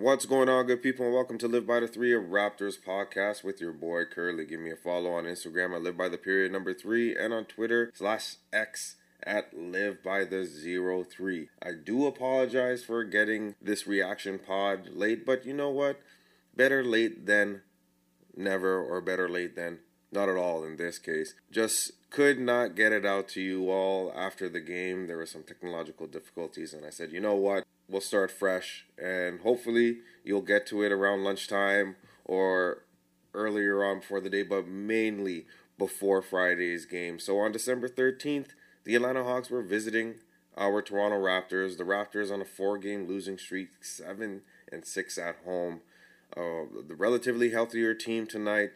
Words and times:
What's 0.00 0.24
going 0.24 0.48
on, 0.48 0.64
good 0.64 0.82
people, 0.82 1.04
and 1.04 1.14
welcome 1.14 1.36
to 1.36 1.46
Live 1.46 1.66
by 1.66 1.80
the 1.80 1.86
Three 1.86 2.14
of 2.14 2.22
Raptors 2.22 2.82
podcast 2.82 3.44
with 3.44 3.60
your 3.60 3.74
boy 3.74 4.06
Curly. 4.06 4.46
Give 4.46 4.58
me 4.58 4.70
a 4.70 4.76
follow 4.76 5.12
on 5.12 5.24
Instagram 5.24 5.76
at 5.76 5.82
Live 5.82 5.98
by 5.98 6.08
the 6.08 6.16
Period 6.16 6.52
number 6.52 6.72
three 6.72 7.14
and 7.14 7.34
on 7.34 7.44
Twitter 7.44 7.92
slash 7.92 8.36
X 8.50 8.96
at 9.22 9.52
Live 9.52 10.02
by 10.02 10.24
the 10.24 10.46
Zero 10.46 11.04
Three. 11.04 11.50
I 11.62 11.72
do 11.72 12.06
apologize 12.06 12.82
for 12.82 13.04
getting 13.04 13.56
this 13.60 13.86
reaction 13.86 14.38
pod 14.38 14.88
late, 14.90 15.26
but 15.26 15.44
you 15.44 15.52
know 15.52 15.68
what? 15.68 16.00
Better 16.56 16.82
late 16.82 17.26
than 17.26 17.60
never, 18.34 18.82
or 18.82 19.02
better 19.02 19.28
late 19.28 19.54
than 19.54 19.80
not 20.10 20.30
at 20.30 20.36
all 20.36 20.64
in 20.64 20.78
this 20.78 20.98
case. 20.98 21.34
Just 21.52 21.92
could 22.08 22.40
not 22.40 22.74
get 22.74 22.92
it 22.92 23.04
out 23.04 23.28
to 23.28 23.42
you 23.42 23.70
all 23.70 24.14
after 24.16 24.48
the 24.48 24.60
game. 24.60 25.08
There 25.08 25.18
were 25.18 25.26
some 25.26 25.42
technological 25.42 26.06
difficulties, 26.06 26.72
and 26.72 26.86
I 26.86 26.90
said, 26.90 27.12
you 27.12 27.20
know 27.20 27.36
what? 27.36 27.64
We'll 27.90 28.00
start 28.00 28.30
fresh 28.30 28.86
and 28.96 29.40
hopefully 29.40 29.98
you'll 30.24 30.42
get 30.42 30.66
to 30.68 30.82
it 30.82 30.92
around 30.92 31.24
lunchtime 31.24 31.96
or 32.24 32.84
earlier 33.34 33.84
on 33.84 34.00
before 34.00 34.20
the 34.20 34.30
day, 34.30 34.42
but 34.42 34.68
mainly 34.68 35.46
before 35.78 36.22
Friday's 36.22 36.84
game. 36.84 37.18
So 37.18 37.38
on 37.38 37.52
December 37.52 37.88
13th, 37.88 38.50
the 38.84 38.94
Atlanta 38.94 39.24
Hawks 39.24 39.50
were 39.50 39.62
visiting 39.62 40.16
our 40.56 40.82
Toronto 40.82 41.16
Raptors. 41.16 41.76
The 41.76 41.84
Raptors 41.84 42.32
on 42.32 42.40
a 42.40 42.44
four-game 42.44 43.08
losing 43.08 43.38
streak, 43.38 43.70
seven 43.82 44.42
and 44.70 44.84
six 44.84 45.18
at 45.18 45.36
home. 45.44 45.80
Uh, 46.36 46.70
the 46.86 46.94
relatively 46.94 47.50
healthier 47.50 47.94
team 47.94 48.26
tonight. 48.26 48.70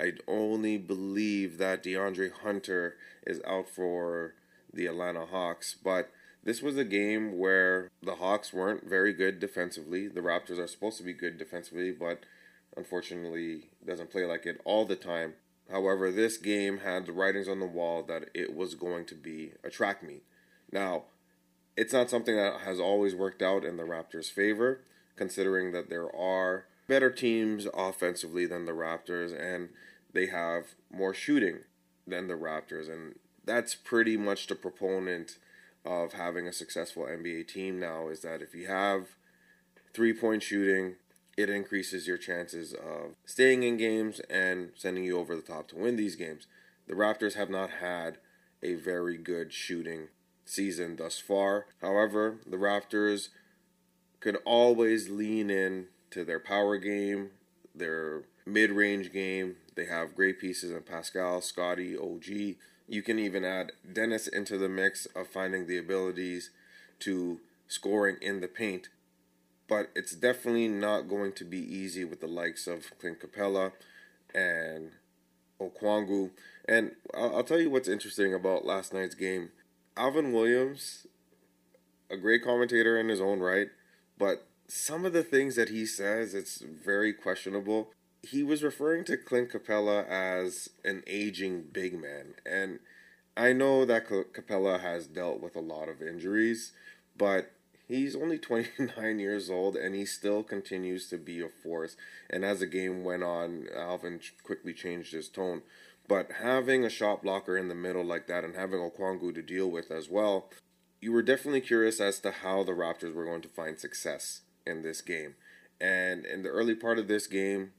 I 0.00 0.12
only 0.26 0.78
believe 0.78 1.58
that 1.58 1.84
De'Andre 1.84 2.32
Hunter 2.32 2.96
is 3.26 3.40
out 3.46 3.68
for 3.68 4.34
the 4.72 4.86
Atlanta 4.86 5.26
Hawks, 5.26 5.76
but 5.82 6.10
this 6.44 6.60
was 6.60 6.76
a 6.76 6.84
game 6.84 7.38
where 7.38 7.90
the 8.02 8.16
Hawks 8.16 8.52
weren't 8.52 8.88
very 8.88 9.12
good 9.12 9.40
defensively. 9.40 10.08
The 10.08 10.20
Raptors 10.20 10.58
are 10.58 10.66
supposed 10.66 10.98
to 10.98 11.02
be 11.02 11.14
good 11.14 11.38
defensively, 11.38 11.90
but 11.90 12.20
unfortunately 12.76 13.70
doesn't 13.84 14.10
play 14.10 14.24
like 14.26 14.44
it 14.44 14.60
all 14.64 14.84
the 14.84 14.96
time. 14.96 15.34
However, 15.70 16.12
this 16.12 16.36
game 16.36 16.78
had 16.78 17.06
the 17.06 17.12
writings 17.12 17.48
on 17.48 17.60
the 17.60 17.66
wall 17.66 18.02
that 18.02 18.28
it 18.34 18.54
was 18.54 18.74
going 18.74 19.06
to 19.06 19.14
be 19.14 19.52
a 19.64 19.70
track 19.70 20.02
meet. 20.02 20.22
Now, 20.70 21.04
it's 21.76 21.92
not 21.92 22.10
something 22.10 22.36
that 22.36 22.60
has 22.60 22.78
always 22.78 23.14
worked 23.14 23.40
out 23.40 23.64
in 23.64 23.78
the 23.78 23.84
Raptors' 23.84 24.30
favor, 24.30 24.82
considering 25.16 25.72
that 25.72 25.88
there 25.88 26.14
are 26.14 26.66
better 26.86 27.10
teams 27.10 27.66
offensively 27.72 28.44
than 28.44 28.66
the 28.66 28.72
Raptors 28.72 29.32
and 29.32 29.70
they 30.12 30.26
have 30.26 30.74
more 30.90 31.14
shooting 31.14 31.60
than 32.06 32.28
the 32.28 32.34
Raptors. 32.34 32.92
And 32.92 33.14
that's 33.44 33.74
pretty 33.74 34.18
much 34.18 34.46
the 34.46 34.54
proponent 34.54 35.38
of 35.84 36.14
having 36.14 36.46
a 36.46 36.52
successful 36.52 37.04
NBA 37.04 37.48
team 37.48 37.78
now 37.78 38.08
is 38.08 38.20
that 38.20 38.42
if 38.42 38.54
you 38.54 38.66
have 38.66 39.08
three 39.92 40.12
point 40.12 40.42
shooting, 40.42 40.96
it 41.36 41.50
increases 41.50 42.06
your 42.06 42.16
chances 42.16 42.72
of 42.72 43.16
staying 43.24 43.62
in 43.62 43.76
games 43.76 44.20
and 44.30 44.70
sending 44.76 45.04
you 45.04 45.18
over 45.18 45.34
the 45.34 45.42
top 45.42 45.68
to 45.68 45.76
win 45.76 45.96
these 45.96 46.16
games. 46.16 46.46
The 46.86 46.94
Raptors 46.94 47.34
have 47.34 47.50
not 47.50 47.70
had 47.80 48.18
a 48.62 48.74
very 48.74 49.16
good 49.16 49.52
shooting 49.52 50.08
season 50.44 50.96
thus 50.96 51.18
far. 51.18 51.66
However, 51.80 52.36
the 52.46 52.56
Raptors 52.56 53.28
could 54.20 54.38
always 54.44 55.10
lean 55.10 55.50
in 55.50 55.86
to 56.10 56.24
their 56.24 56.40
power 56.40 56.78
game, 56.78 57.30
their 57.74 58.22
mid-range 58.46 59.12
game. 59.12 59.56
They 59.74 59.86
have 59.86 60.14
great 60.14 60.38
pieces 60.38 60.70
in 60.70 60.82
Pascal, 60.82 61.40
Scottie, 61.40 61.96
OG. 61.96 62.56
You 62.86 63.02
can 63.02 63.18
even 63.18 63.44
add 63.44 63.72
Dennis 63.90 64.28
into 64.28 64.58
the 64.58 64.68
mix 64.68 65.06
of 65.14 65.28
finding 65.28 65.66
the 65.66 65.78
abilities 65.78 66.50
to 67.00 67.40
scoring 67.66 68.16
in 68.20 68.40
the 68.40 68.48
paint. 68.48 68.88
But 69.66 69.90
it's 69.94 70.14
definitely 70.14 70.68
not 70.68 71.08
going 71.08 71.32
to 71.32 71.44
be 71.44 71.58
easy 71.58 72.04
with 72.04 72.20
the 72.20 72.26
likes 72.26 72.66
of 72.66 72.92
Clint 73.00 73.20
Capela 73.20 73.72
and 74.34 74.90
Okongwu. 75.60 76.30
And 76.68 76.92
I'll, 77.14 77.36
I'll 77.36 77.44
tell 77.44 77.60
you 77.60 77.70
what's 77.70 77.88
interesting 77.88 78.34
about 78.34 78.66
last 78.66 78.92
night's 78.92 79.14
game. 79.14 79.50
Alvin 79.96 80.32
Williams, 80.32 81.06
a 82.10 82.16
great 82.16 82.44
commentator 82.44 82.98
in 82.98 83.08
his 83.08 83.20
own 83.20 83.40
right, 83.40 83.68
but 84.18 84.46
some 84.66 85.04
of 85.04 85.12
the 85.12 85.22
things 85.22 85.56
that 85.56 85.68
he 85.68 85.86
says, 85.86 86.34
it's 86.34 86.60
very 86.60 87.12
questionable 87.12 87.90
he 88.30 88.42
was 88.42 88.62
referring 88.62 89.04
to 89.04 89.16
Clint 89.16 89.50
Capela 89.50 90.06
as 90.08 90.70
an 90.84 91.02
aging 91.06 91.64
big 91.72 91.94
man. 92.00 92.34
And 92.46 92.80
I 93.36 93.52
know 93.52 93.84
that 93.84 94.08
Capela 94.08 94.80
has 94.80 95.06
dealt 95.06 95.40
with 95.40 95.56
a 95.56 95.60
lot 95.60 95.88
of 95.88 96.00
injuries, 96.00 96.72
but 97.16 97.52
he's 97.86 98.16
only 98.16 98.38
29 98.40 99.18
years 99.18 99.50
old 99.50 99.76
and 99.76 99.94
he 99.94 100.04
still 100.04 100.42
continues 100.42 101.08
to 101.10 101.18
be 101.18 101.40
a 101.40 101.48
force. 101.48 101.96
And 102.30 102.44
as 102.44 102.60
the 102.60 102.66
game 102.66 103.04
went 103.04 103.22
on, 103.22 103.66
Alvin 103.74 104.20
quickly 104.42 104.72
changed 104.72 105.12
his 105.12 105.28
tone. 105.28 105.62
But 106.06 106.32
having 106.42 106.84
a 106.84 106.90
shot 106.90 107.22
blocker 107.22 107.56
in 107.56 107.68
the 107.68 107.74
middle 107.74 108.04
like 108.04 108.26
that 108.26 108.44
and 108.44 108.54
having 108.54 108.78
Okongwu 108.78 109.34
to 109.34 109.42
deal 109.42 109.70
with 109.70 109.90
as 109.90 110.08
well, 110.10 110.50
you 111.00 111.12
were 111.12 111.22
definitely 111.22 111.62
curious 111.62 112.00
as 112.00 112.20
to 112.20 112.30
how 112.30 112.62
the 112.62 112.72
Raptors 112.72 113.14
were 113.14 113.24
going 113.24 113.42
to 113.42 113.48
find 113.48 113.78
success 113.78 114.42
in 114.66 114.82
this 114.82 115.00
game. 115.00 115.34
And 115.80 116.24
in 116.24 116.42
the 116.42 116.50
early 116.50 116.74
part 116.74 116.98
of 116.98 117.08
this 117.08 117.26
game, 117.26 117.72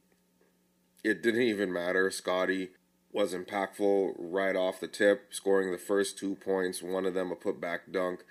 it 1.05 1.21
didn't 1.21 1.43
even 1.43 1.71
matter. 1.71 2.09
Scottie 2.09 2.71
was 3.13 3.33
impactful 3.33 4.16
right 4.17 4.55
off 4.55 4.79
the 4.79 4.88
tip, 4.88 5.27
scoring 5.29 5.71
the 5.71 5.77
first 5.77 6.17
two 6.17 6.33
points. 6.35 6.81
One 6.81 7.05
of 7.05 7.13
them 7.13 7.31
a 7.31 7.35
putback 7.35 7.91
dunk 7.91 8.25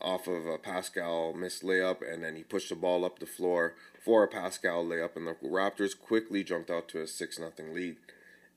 off 0.00 0.28
of 0.28 0.46
a 0.46 0.56
Pascal 0.56 1.32
missed 1.32 1.64
layup, 1.64 2.08
and 2.08 2.22
then 2.22 2.36
he 2.36 2.44
pushed 2.44 2.68
the 2.68 2.76
ball 2.76 3.04
up 3.04 3.18
the 3.18 3.26
floor 3.26 3.74
for 4.04 4.22
a 4.22 4.28
Pascal 4.28 4.84
layup, 4.84 5.16
and 5.16 5.26
the 5.26 5.34
Raptors 5.42 5.98
quickly 5.98 6.44
jumped 6.44 6.70
out 6.70 6.88
to 6.90 7.02
a 7.02 7.06
six 7.08 7.38
nothing 7.38 7.74
lead. 7.74 7.96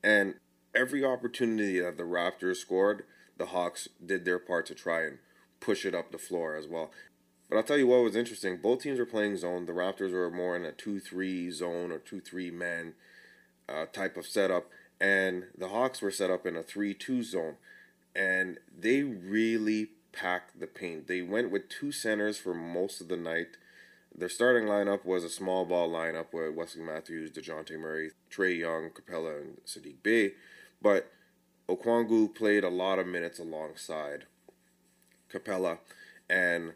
And 0.04 0.34
every 0.72 1.04
opportunity 1.04 1.80
that 1.80 1.96
the 1.96 2.04
Raptors 2.04 2.56
scored, 2.56 3.04
the 3.38 3.46
Hawks 3.46 3.88
did 4.04 4.24
their 4.24 4.38
part 4.38 4.66
to 4.66 4.74
try 4.74 5.02
and 5.02 5.18
push 5.58 5.84
it 5.84 5.96
up 5.96 6.12
the 6.12 6.18
floor 6.18 6.54
as 6.54 6.68
well. 6.68 6.92
But 7.50 7.56
I'll 7.56 7.64
tell 7.64 7.78
you 7.78 7.88
what 7.88 8.04
was 8.04 8.14
interesting. 8.14 8.58
Both 8.58 8.82
teams 8.82 9.00
were 9.00 9.06
playing 9.06 9.36
zone. 9.38 9.66
The 9.66 9.72
Raptors 9.72 10.12
were 10.12 10.30
more 10.30 10.54
in 10.54 10.64
a 10.64 10.70
2 10.70 11.00
3 11.00 11.50
zone 11.50 11.90
or 11.90 11.98
2 11.98 12.20
3 12.20 12.52
man 12.52 12.94
uh, 13.68 13.86
type 13.86 14.16
of 14.16 14.26
setup, 14.26 14.66
and 15.00 15.44
the 15.56 15.68
Hawks 15.68 16.02
were 16.02 16.10
set 16.10 16.30
up 16.30 16.46
in 16.46 16.56
a 16.56 16.62
3 16.62 16.94
2 16.94 17.22
zone, 17.22 17.56
and 18.14 18.58
they 18.76 19.02
really 19.02 19.88
packed 20.12 20.58
the 20.58 20.66
paint. 20.66 21.06
They 21.06 21.22
went 21.22 21.50
with 21.50 21.68
two 21.68 21.92
centers 21.92 22.38
for 22.38 22.54
most 22.54 23.00
of 23.00 23.08
the 23.08 23.16
night. 23.16 23.56
Their 24.14 24.28
starting 24.28 24.64
lineup 24.68 25.04
was 25.04 25.22
a 25.22 25.28
small 25.28 25.64
ball 25.64 25.90
lineup 25.90 26.32
with 26.32 26.54
Wesley 26.54 26.82
Matthews, 26.82 27.30
Dejounte 27.30 27.78
Murray, 27.78 28.10
Trae 28.30 28.58
Young, 28.58 28.90
Capela, 28.90 29.40
and 29.40 29.58
Saddiq 29.64 30.02
Bey. 30.02 30.32
But 30.82 31.10
Okongwu 31.68 32.34
played 32.34 32.64
a 32.64 32.70
lot 32.70 32.98
of 32.98 33.06
minutes 33.06 33.38
alongside 33.38 34.24
Capela, 35.32 35.78
And 36.28 36.72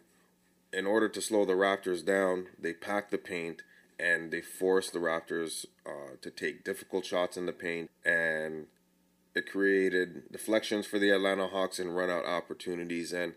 in 0.72 0.86
order 0.86 1.08
to 1.08 1.20
slow 1.20 1.44
the 1.44 1.54
Raptors 1.54 2.04
down, 2.04 2.48
they 2.58 2.74
packed 2.74 3.10
the 3.10 3.18
paint 3.18 3.62
and 3.98 4.30
they 4.30 4.40
forced 4.40 4.92
the 4.92 4.98
Raptors 4.98 5.66
uh, 5.86 6.16
to 6.20 6.30
take 6.30 6.64
difficult 6.64 7.04
shots 7.04 7.36
in 7.36 7.46
the 7.46 7.52
paint, 7.52 7.90
and 8.04 8.66
it 9.34 9.50
created 9.50 10.30
deflections 10.30 10.86
for 10.86 10.98
the 10.98 11.10
Atlanta 11.10 11.46
Hawks 11.46 11.78
and 11.78 11.96
run 11.96 12.10
out 12.10 12.26
opportunities. 12.26 13.12
And 13.12 13.34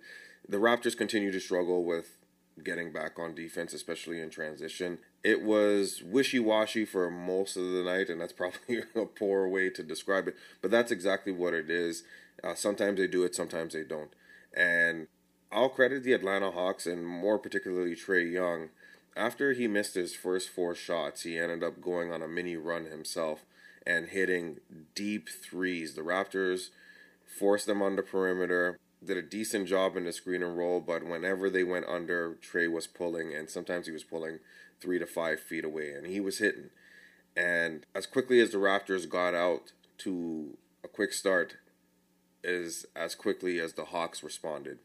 the 0.47 0.57
Raptors 0.57 0.97
continue 0.97 1.31
to 1.31 1.39
struggle 1.39 1.83
with 1.83 2.17
getting 2.63 2.91
back 2.91 3.19
on 3.19 3.35
defense, 3.35 3.73
especially 3.73 4.21
in 4.21 4.29
transition. 4.29 4.99
It 5.23 5.41
was 5.41 6.01
wishy 6.03 6.39
washy 6.39 6.85
for 6.85 7.09
most 7.09 7.57
of 7.57 7.63
the 7.71 7.83
night, 7.83 8.09
and 8.09 8.19
that's 8.19 8.33
probably 8.33 8.79
a 8.95 9.05
poor 9.05 9.47
way 9.47 9.69
to 9.71 9.83
describe 9.83 10.27
it, 10.27 10.35
but 10.61 10.71
that's 10.71 10.91
exactly 10.91 11.31
what 11.31 11.53
it 11.53 11.69
is. 11.69 12.03
Uh, 12.43 12.55
sometimes 12.55 12.97
they 12.97 13.07
do 13.07 13.23
it, 13.23 13.35
sometimes 13.35 13.73
they 13.73 13.83
don't. 13.83 14.11
And 14.55 15.07
I'll 15.51 15.69
credit 15.69 16.03
the 16.03 16.13
Atlanta 16.13 16.51
Hawks 16.51 16.85
and 16.85 17.05
more 17.05 17.39
particularly 17.39 17.95
Trae 17.95 18.31
Young 18.31 18.69
after 19.15 19.53
he 19.53 19.67
missed 19.67 19.95
his 19.95 20.13
first 20.13 20.49
four 20.49 20.75
shots, 20.75 21.23
he 21.23 21.37
ended 21.37 21.63
up 21.63 21.81
going 21.81 22.11
on 22.11 22.21
a 22.21 22.27
mini 22.27 22.57
run 22.57 22.85
himself 22.85 23.45
and 23.85 24.09
hitting 24.09 24.57
deep 24.93 25.29
threes. 25.29 25.95
The 25.95 26.01
Raptors 26.01 26.69
forced 27.25 27.67
them 27.67 27.81
on 27.81 27.95
the 27.95 28.03
perimeter, 28.03 28.77
did 29.03 29.17
a 29.17 29.21
decent 29.21 29.67
job 29.67 29.95
in 29.95 30.05
the 30.05 30.11
screen 30.11 30.43
and 30.43 30.57
roll, 30.57 30.81
but 30.81 31.05
whenever 31.05 31.49
they 31.49 31.63
went 31.63 31.87
under, 31.87 32.37
Trae 32.41 32.71
was 32.71 32.87
pulling, 32.87 33.33
and 33.33 33.49
sometimes 33.49 33.85
he 33.85 33.93
was 33.93 34.03
pulling 34.03 34.39
three 34.81 34.99
to 34.99 35.05
five 35.05 35.39
feet 35.39 35.63
away, 35.63 35.91
and 35.91 36.07
he 36.07 36.19
was 36.19 36.39
hitting. 36.39 36.69
And 37.37 37.85
as 37.93 38.05
quickly 38.05 38.39
as 38.39 38.51
the 38.51 38.57
Raptors 38.57 39.07
got 39.07 39.33
out 39.33 39.71
to 39.99 40.57
a 40.83 40.87
quick 40.87 41.13
start, 41.13 41.57
is 42.43 42.85
as 42.95 43.15
quickly 43.15 43.59
as 43.59 43.73
the 43.73 43.85
Hawks 43.85 44.23
responded 44.23 44.79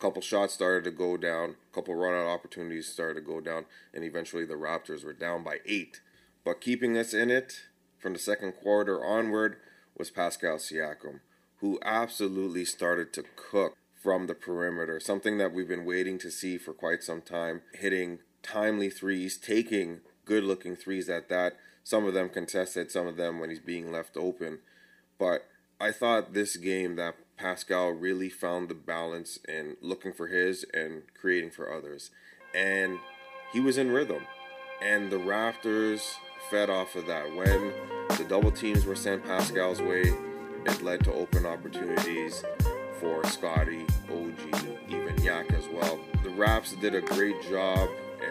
couple 0.00 0.22
shots 0.22 0.54
started 0.54 0.84
to 0.84 0.90
go 0.90 1.16
down, 1.16 1.56
couple 1.72 1.94
run 1.94 2.14
out 2.14 2.26
opportunities 2.26 2.88
started 2.88 3.14
to 3.14 3.26
go 3.26 3.40
down, 3.40 3.66
and 3.94 4.02
eventually 4.02 4.44
the 4.44 4.54
Raptors 4.54 5.04
were 5.04 5.12
down 5.12 5.44
by 5.44 5.58
eight. 5.66 6.00
But 6.44 6.60
keeping 6.60 6.96
us 6.96 7.12
in 7.12 7.30
it 7.30 7.66
from 7.98 8.14
the 8.14 8.18
second 8.18 8.52
quarter 8.52 9.04
onward 9.04 9.56
was 9.96 10.10
Pascal 10.10 10.56
Siakam, 10.56 11.20
who 11.58 11.78
absolutely 11.84 12.64
started 12.64 13.12
to 13.12 13.24
cook 13.36 13.76
from 14.02 14.26
the 14.26 14.34
perimeter, 14.34 14.98
something 14.98 15.36
that 15.36 15.52
we've 15.52 15.68
been 15.68 15.84
waiting 15.84 16.18
to 16.18 16.30
see 16.30 16.56
for 16.56 16.72
quite 16.72 17.02
some 17.02 17.20
time, 17.20 17.60
hitting 17.74 18.20
timely 18.42 18.88
threes, 18.88 19.36
taking 19.36 20.00
good 20.24 20.42
looking 20.42 20.74
threes 20.74 21.10
at 21.10 21.28
that. 21.28 21.56
Some 21.84 22.06
of 22.06 22.14
them 22.14 22.30
contested, 22.30 22.90
some 22.90 23.06
of 23.06 23.16
them 23.16 23.38
when 23.38 23.50
he's 23.50 23.60
being 23.60 23.92
left 23.92 24.16
open. 24.16 24.60
But 25.18 25.46
I 25.78 25.92
thought 25.92 26.32
this 26.32 26.56
game 26.56 26.96
that 26.96 27.16
Pascal 27.40 27.88
really 27.88 28.28
found 28.28 28.68
the 28.68 28.74
balance 28.74 29.38
in 29.48 29.76
looking 29.80 30.12
for 30.12 30.26
his 30.26 30.66
and 30.74 31.02
creating 31.18 31.50
for 31.50 31.72
others. 31.72 32.10
And 32.54 32.98
he 33.50 33.60
was 33.60 33.78
in 33.78 33.90
rhythm. 33.90 34.26
And 34.82 35.10
the 35.10 35.16
Raptors 35.16 36.16
fed 36.50 36.68
off 36.68 36.96
of 36.96 37.06
that. 37.06 37.34
When 37.34 37.72
the 38.18 38.26
double 38.28 38.50
teams 38.50 38.84
were 38.84 38.94
sent 38.94 39.24
Pascal's 39.24 39.80
way, 39.80 40.02
it 40.66 40.82
led 40.82 41.02
to 41.04 41.14
open 41.14 41.46
opportunities 41.46 42.44
for 43.00 43.24
Scottie, 43.24 43.86
OG, 44.10 44.66
even 44.88 45.16
Yak 45.22 45.50
as 45.54 45.66
well. 45.68 45.98
The 46.22 46.30
Raps 46.30 46.74
did 46.74 46.94
a 46.94 47.00
great 47.00 47.40
job 47.48 47.88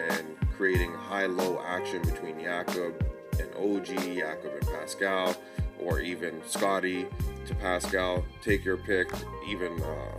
in 0.08 0.36
creating 0.56 0.92
high-low 0.92 1.60
action 1.66 2.00
between 2.02 2.38
Jakob 2.38 2.94
and 3.40 3.48
OG, 3.56 3.86
Jakob 4.14 4.52
and 4.52 4.68
Pascal, 4.68 5.34
or 5.82 6.00
even 6.00 6.40
Scottie 6.46 7.06
to 7.46 7.54
Pascal. 7.54 8.24
Take 8.42 8.64
your 8.64 8.76
pick. 8.76 9.10
Even 9.48 9.82
uh, 9.82 10.18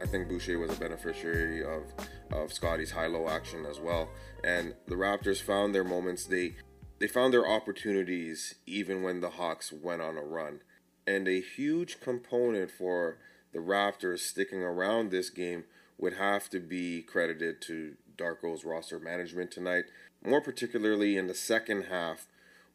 I 0.00 0.06
think 0.06 0.28
Boucher 0.28 0.58
was 0.58 0.72
a 0.72 0.80
beneficiary 0.80 1.62
of 1.62 1.82
of 2.30 2.52
Scottie's 2.52 2.90
high-low 2.90 3.28
action 3.28 3.64
as 3.66 3.80
well. 3.80 4.08
And 4.44 4.74
the 4.86 4.94
Raptors 4.94 5.40
found 5.40 5.74
their 5.74 5.84
moments. 5.84 6.24
They 6.24 6.54
they 6.98 7.08
found 7.08 7.32
their 7.32 7.48
opportunities 7.48 8.56
even 8.66 9.02
when 9.02 9.20
the 9.20 9.30
Hawks 9.30 9.72
went 9.72 10.02
on 10.02 10.16
a 10.16 10.22
run. 10.22 10.60
And 11.06 11.26
a 11.26 11.40
huge 11.40 12.00
component 12.00 12.70
for 12.70 13.18
the 13.52 13.60
Raptors 13.60 14.20
sticking 14.20 14.62
around 14.62 15.10
this 15.10 15.30
game 15.30 15.64
would 15.96 16.14
have 16.14 16.50
to 16.50 16.60
be 16.60 17.02
credited 17.02 17.60
to 17.62 17.94
Darko's 18.16 18.64
roster 18.64 18.98
management 18.98 19.50
tonight, 19.50 19.84
more 20.24 20.40
particularly 20.40 21.16
in 21.16 21.26
the 21.26 21.34
second 21.34 21.84
half 21.84 22.26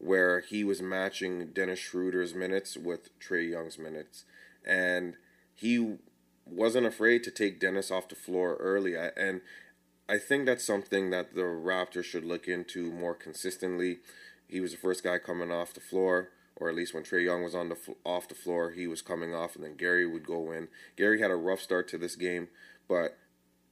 where 0.03 0.41
he 0.41 0.63
was 0.63 0.81
matching 0.81 1.47
Dennis 1.53 1.79
Schroeder's 1.79 2.33
minutes 2.33 2.75
with 2.75 3.17
Trae 3.19 3.49
Young's 3.51 3.77
minutes. 3.77 4.25
And 4.65 5.15
he 5.55 5.95
wasn't 6.45 6.85
afraid 6.85 7.23
to 7.23 7.31
take 7.31 7.59
Dennis 7.59 7.89
off 7.89 8.09
the 8.09 8.15
floor 8.15 8.55
early. 8.59 8.95
And 8.95 9.41
I 10.09 10.17
think 10.17 10.45
that's 10.45 10.65
something 10.65 11.09
that 11.11 11.35
the 11.35 11.41
Raptors 11.41 12.03
should 12.03 12.25
look 12.25 12.47
into 12.47 12.91
more 12.91 13.15
consistently. 13.15 13.99
He 14.47 14.59
was 14.59 14.71
the 14.71 14.77
first 14.77 15.03
guy 15.03 15.17
coming 15.19 15.51
off 15.51 15.73
the 15.73 15.79
floor, 15.79 16.29
or 16.57 16.69
at 16.69 16.75
least 16.75 16.93
when 16.93 17.03
Trae 17.03 17.23
Young 17.23 17.43
was 17.43 17.55
on 17.55 17.69
the 17.69 17.77
off 18.03 18.27
the 18.27 18.35
floor, 18.35 18.71
he 18.71 18.87
was 18.87 19.01
coming 19.01 19.33
off, 19.33 19.55
and 19.55 19.63
then 19.63 19.75
Gary 19.75 20.05
would 20.05 20.27
go 20.27 20.51
in. 20.51 20.67
Gary 20.97 21.21
had 21.21 21.31
a 21.31 21.35
rough 21.35 21.61
start 21.61 21.87
to 21.89 21.97
this 21.97 22.15
game, 22.15 22.49
but 22.87 23.17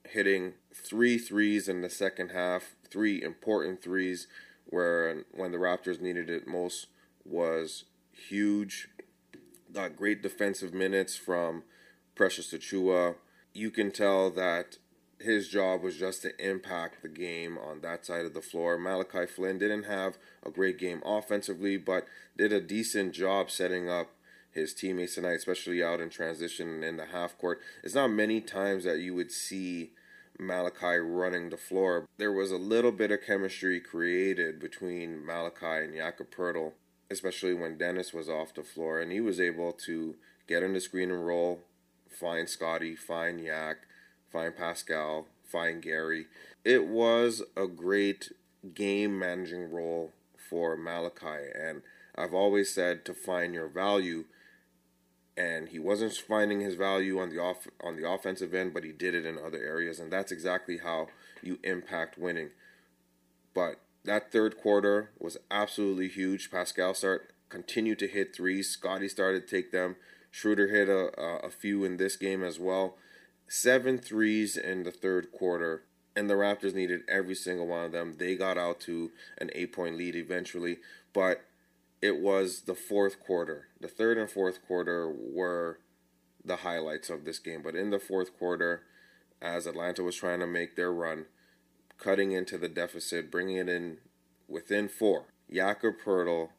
hitting 0.06 0.54
three 0.74 1.18
threes 1.18 1.68
in 1.68 1.82
the 1.82 1.90
second 1.90 2.30
half, 2.30 2.76
three 2.90 3.22
important 3.22 3.84
threes, 3.84 4.28
where 4.72 5.24
when 5.32 5.52
the 5.52 5.60
Raptors 5.60 6.02
needed 6.02 6.30
it 6.30 6.48
most 6.48 6.88
was 7.24 7.86
huge. 8.12 8.90
Got 9.72 9.96
great 9.96 10.24
defensive 10.24 10.74
minutes 10.74 11.16
from 11.16 11.64
Precious 12.16 12.52
Achiuwa. 12.52 13.16
You 13.54 13.70
can 13.70 13.92
tell 13.92 14.32
that 14.32 14.78
his 15.20 15.48
job 15.48 15.84
was 15.84 15.98
just 15.98 16.24
to 16.24 16.46
impact 16.46 17.02
the 17.02 17.08
game 17.08 17.58
on 17.58 17.82
that 17.82 18.06
side 18.06 18.26
of 18.26 18.34
the 18.34 18.42
floor. 18.42 18.78
Malachi 18.78 19.26
Flynn 19.26 19.60
didn't 19.60 19.84
have 19.84 20.18
a 20.44 20.50
great 20.50 20.78
game 20.78 21.02
offensively, 21.06 21.78
but 21.78 22.06
did 22.38 22.52
a 22.52 22.60
decent 22.60 23.14
job 23.14 23.52
setting 23.52 23.90
up 23.90 24.10
his 24.52 24.74
teammates 24.74 25.16
tonight, 25.16 25.34
especially 25.34 25.84
out 25.84 26.02
in 26.02 26.10
transition 26.10 26.70
and 26.70 26.84
in 26.84 26.98
the 26.98 27.06
half 27.06 27.38
court. 27.38 27.62
It's 27.84 27.96
not 27.96 28.10
many 28.10 28.42
times 28.42 28.84
that 28.84 29.00
you 29.00 29.14
would 29.16 29.32
see 29.32 29.92
Malachi 30.42 30.98
running 30.98 31.50
the 31.50 31.58
floor. 31.58 32.08
There 32.18 32.32
was 32.32 32.52
a 32.52 32.58
little 32.58 32.92
bit 32.92 33.12
of 33.12 33.22
chemistry 33.26 33.80
created 33.80 34.60
between 34.60 35.24
Malachi 35.24 35.86
and 35.86 35.96
Jakob 35.96 36.32
Poeltl, 36.32 36.74
especially 37.12 37.54
when 37.54 37.78
Dennis 37.78 38.12
was 38.12 38.28
off 38.28 38.56
the 38.56 38.64
floor, 38.64 39.00
and 39.00 39.12
he 39.12 39.22
was 39.22 39.40
able 39.40 39.72
to 39.74 40.16
get 40.48 40.64
in 40.64 40.74
the 40.74 40.82
screen 40.82 41.12
and 41.12 41.26
roll, 41.26 41.60
find 42.10 42.50
Scottie, 42.50 42.96
find 42.96 43.40
Yak, 43.40 43.78
find 44.32 44.58
Pascal, 44.58 45.28
find 45.46 45.82
Gary. 45.82 46.26
It 46.66 46.88
was 46.88 47.44
a 47.56 47.68
great 47.68 48.32
game 48.74 49.20
managing 49.20 49.72
role 49.72 50.12
for 50.50 50.76
Malachi, 50.76 51.52
and 51.56 51.84
I've 52.16 52.34
always 52.34 52.74
said 52.74 53.06
to 53.06 53.14
find 53.14 53.54
your 53.54 53.68
value. 53.68 54.26
And 55.42 55.70
he 55.70 55.80
wasn't 55.80 56.14
finding 56.14 56.60
his 56.62 56.76
value 56.76 57.20
on 57.20 57.30
the 57.30 57.40
off 57.40 57.68
on 57.84 57.96
the 57.96 58.08
offensive 58.08 58.54
end, 58.54 58.74
but 58.74 58.84
he 58.84 58.92
did 58.92 59.16
it 59.16 59.26
in 59.26 59.40
other 59.40 59.58
areas, 59.58 60.00
and 60.00 60.12
that's 60.12 60.32
exactly 60.32 60.78
how 60.78 61.08
you 61.42 61.58
impact 61.64 62.18
winning. 62.18 62.50
But 63.56 63.80
that 64.04 64.32
third 64.32 64.58
quarter 64.58 65.10
was 65.20 65.38
absolutely 65.50 66.10
huge. 66.10 66.52
Pascal 66.52 66.94
start 66.94 67.34
continued 67.50 67.98
to 68.00 68.08
hit 68.08 68.36
threes. 68.36 68.70
Scottie 68.70 69.08
started 69.08 69.48
to 69.48 69.56
take 69.56 69.72
them. 69.72 69.96
Schroeder 70.30 70.68
hit 70.68 70.88
a, 70.88 71.20
a, 71.20 71.48
a 71.48 71.50
few 71.50 71.84
in 71.86 71.98
this 71.98 72.18
game 72.18 72.44
as 72.44 72.60
well 72.60 72.98
seven 73.48 73.98
threes 73.98 74.56
in 74.56 74.84
the 74.84 74.92
third 74.92 75.30
quarter, 75.34 75.84
and 76.16 76.30
the 76.30 76.36
Raptors 76.36 76.74
needed 76.74 77.02
every 77.10 77.36
single 77.36 77.68
one 77.68 77.84
of 77.84 77.92
them. 77.92 78.16
They 78.18 78.36
got 78.36 78.58
out 78.58 78.80
to 78.82 79.12
an 79.40 79.50
eight 79.54 79.74
point 79.74 79.98
lead 79.98 80.16
eventually, 80.16 80.78
but 81.14 81.42
it 82.02 82.20
was 82.20 82.62
the 82.62 82.76
fourth 82.76 83.20
quarter. 83.20 83.68
The 83.80 83.88
third 83.88 84.18
and 84.18 84.30
fourth 84.30 84.66
quarter 84.66 85.10
were 85.10 85.80
the 86.44 86.58
highlights 86.58 87.10
of 87.10 87.26
this 87.26 87.40
game. 87.40 87.62
But 87.64 87.76
in 87.76 87.92
the 87.92 88.00
fourth 88.00 88.38
quarter, 88.38 88.84
as 89.42 89.68
Atlanta 89.68 90.04
was 90.04 90.16
trying 90.16 90.40
to 90.40 90.48
make 90.48 90.76
their 90.76 90.92
run, 90.92 91.26
cutting 91.98 92.32
into 92.32 92.58
the 92.58 92.70
deficit, 92.70 93.32
bringing 93.32 93.58
it 93.58 93.70
in 93.70 93.98
within 94.48 94.90
four, 94.90 95.26
Jakob 95.52 95.96
Poeltl 96.04 96.50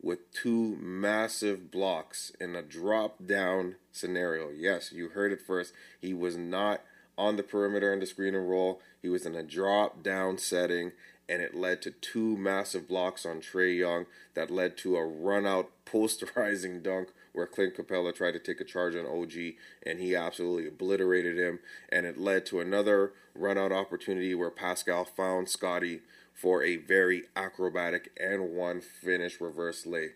with 0.00 0.30
two 0.32 0.76
massive 0.80 1.70
blocks 1.70 2.30
in 2.40 2.54
a 2.54 2.62
drop 2.62 3.26
down 3.26 3.76
scenario. 3.90 4.50
Yes, 4.50 4.92
you 4.92 5.08
heard 5.08 5.32
it 5.32 5.40
first. 5.40 5.72
He 6.00 6.14
was 6.14 6.36
not 6.36 6.82
on 7.16 7.36
the 7.36 7.42
perimeter 7.42 7.92
in 7.92 7.98
the 7.98 8.06
screen 8.06 8.34
and 8.34 8.48
roll, 8.48 8.80
he 9.02 9.08
was 9.08 9.26
in 9.26 9.34
a 9.34 9.42
drop 9.42 10.04
down 10.04 10.38
setting, 10.38 10.92
and 11.28 11.42
it 11.42 11.54
led 11.54 11.82
to 11.82 11.90
two 11.90 12.36
massive 12.36 12.88
blocks 12.88 13.26
on 13.26 13.40
Trae 13.40 13.76
Young 13.76 14.06
that 14.34 14.50
led 14.50 14.76
to 14.78 14.96
a 14.96 15.04
run 15.04 15.46
out 15.46 15.70
posterizing 15.86 16.82
dunk 16.82 17.08
where 17.32 17.46
Clint 17.46 17.76
Capela 17.76 18.14
tried 18.14 18.32
to 18.32 18.38
take 18.38 18.60
a 18.60 18.64
charge 18.64 18.96
on 18.96 19.06
OG 19.06 19.54
and 19.86 20.00
he 20.00 20.16
absolutely 20.16 20.66
obliterated 20.66 21.38
him. 21.38 21.60
And 21.90 22.06
it 22.06 22.18
led 22.18 22.46
to 22.46 22.60
another 22.60 23.12
run 23.34 23.58
out 23.58 23.72
opportunity 23.72 24.34
where 24.34 24.50
Pascal 24.50 25.04
found 25.04 25.48
Scottie 25.48 26.00
for 26.34 26.62
a 26.62 26.76
very 26.76 27.24
acrobatic 27.36 28.10
and 28.18 28.50
one 28.50 28.80
finish 28.80 29.40
reverse 29.40 29.86
lay. 29.86 30.10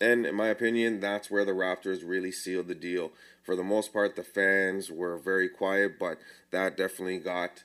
And 0.00 0.26
in 0.26 0.34
my 0.34 0.48
opinion, 0.48 1.00
that's 1.00 1.30
where 1.30 1.44
the 1.44 1.52
Raptors 1.52 2.02
really 2.04 2.32
sealed 2.32 2.68
the 2.68 2.74
deal. 2.74 3.12
For 3.42 3.54
the 3.54 3.62
most 3.62 3.92
part, 3.92 4.16
the 4.16 4.24
fans 4.24 4.90
were 4.90 5.16
very 5.16 5.48
quiet, 5.48 5.98
but 5.98 6.18
that 6.50 6.76
definitely 6.76 7.18
got 7.18 7.62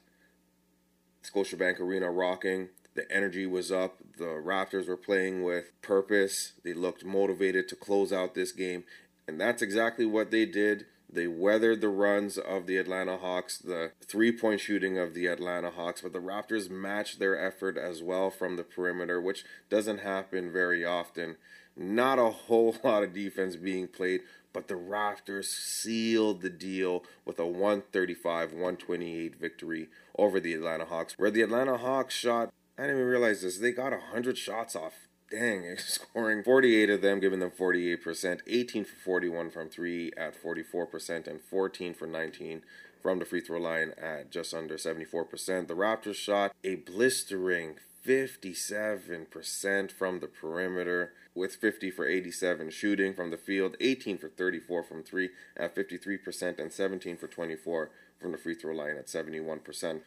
Scotiabank 1.24 1.80
Arena 1.80 2.12
rocking. 2.12 2.70
The 2.96 3.10
energy 3.12 3.46
was 3.46 3.72
up. 3.72 3.98
The 4.18 4.26
Raptors 4.26 4.88
were 4.88 4.98
playing 4.98 5.44
with 5.44 5.72
purpose. 5.82 6.54
They 6.64 6.74
looked 6.74 7.06
motivated 7.06 7.68
to 7.70 7.76
close 7.76 8.12
out 8.12 8.34
this 8.36 8.52
game. 8.52 8.84
And 9.28 9.40
that's 9.40 9.62
exactly 9.62 10.06
what 10.06 10.32
they 10.32 10.46
did. 10.46 10.86
They 11.12 11.28
weathered 11.28 11.82
the 11.82 11.90
runs 11.90 12.38
of 12.38 12.68
the 12.68 12.78
Atlanta 12.78 13.18
Hawks, 13.18 13.58
the 13.58 13.94
three 14.02 14.32
point 14.32 14.60
shooting 14.60 15.00
of 15.00 15.16
the 15.16 15.26
Atlanta 15.26 15.72
Hawks, 15.72 16.02
but 16.02 16.14
the 16.14 16.20
Raptors 16.20 16.70
matched 16.70 17.18
their 17.18 17.40
effort 17.40 17.78
as 17.78 18.04
well 18.04 18.30
from 18.30 18.58
the 18.58 18.64
perimeter, 18.64 19.20
which 19.20 19.44
doesn't 19.70 20.02
happen 20.02 20.52
very 20.52 20.86
often. 20.86 21.38
Not 21.76 22.20
a 22.20 22.30
whole 22.30 22.76
lot 22.84 23.04
of 23.04 23.14
defense 23.14 23.56
being 23.56 23.88
played, 23.88 24.22
but 24.54 24.68
the 24.68 24.76
Raptors 24.76 25.46
sealed 25.46 26.42
the 26.42 26.50
deal 26.50 27.04
with 27.26 27.40
a 27.40 27.46
135 27.46 28.52
128 28.52 29.36
victory 29.36 29.90
over 30.18 30.40
the 30.40 30.54
Atlanta 30.54 30.86
Hawks, 30.86 31.16
where 31.18 31.32
the 31.32 31.42
Atlanta 31.42 31.78
Hawks 31.78 32.16
shot, 32.16 32.52
I 32.78 32.84
didn't 32.84 32.98
even 32.98 33.08
realize 33.08 33.42
this, 33.42 33.58
they 33.58 33.72
got 33.72 33.92
100 33.92 34.38
shots 34.38 34.76
off 34.76 34.94
dang, 35.30 35.78
scoring 35.78 36.44
48 36.44 36.90
of 36.90 37.02
them, 37.02 37.20
giving 37.20 37.40
them 37.40 37.52
48%, 37.52 38.40
18 38.48 38.86
for 38.86 38.96
41 38.96 39.52
from 39.52 39.70
3 39.70 40.12
at 40.18 40.42
44%, 40.42 41.28
and 41.28 41.42
14 41.42 41.94
for 41.94 42.08
19 42.08 42.64
from 43.02 43.20
the 43.20 43.26
free 43.26 43.42
throw 43.42 43.60
line 43.60 43.94
at 43.98 44.32
just 44.32 44.54
under 44.54 44.76
74%. 44.76 45.68
The 45.68 45.74
Raptors 45.74 46.16
shot 46.16 46.54
a 46.64 46.76
blistering 46.76 47.76
57% 48.06 49.92
from 49.92 50.20
the 50.20 50.28
perimeter, 50.28 51.14
with 51.36 51.56
50 51.56 51.92
for 51.92 52.08
87 52.08 52.70
shooting 52.72 53.14
from 53.14 53.32
the 53.32 53.38
field, 53.38 53.76
18 53.80 54.18
for 54.18 54.30
34 54.30 54.84
from 54.84 55.04
3 55.04 55.30
at 55.56 55.76
53%, 55.76 56.60
and 56.60 56.72
17 56.74 57.18
for 57.18 57.28
24 57.28 57.92
from 58.20 58.32
the 58.32 58.38
free 58.38 58.56
throw 58.56 58.74
line 58.74 58.98
at 58.98 59.08
71%. 59.08 60.02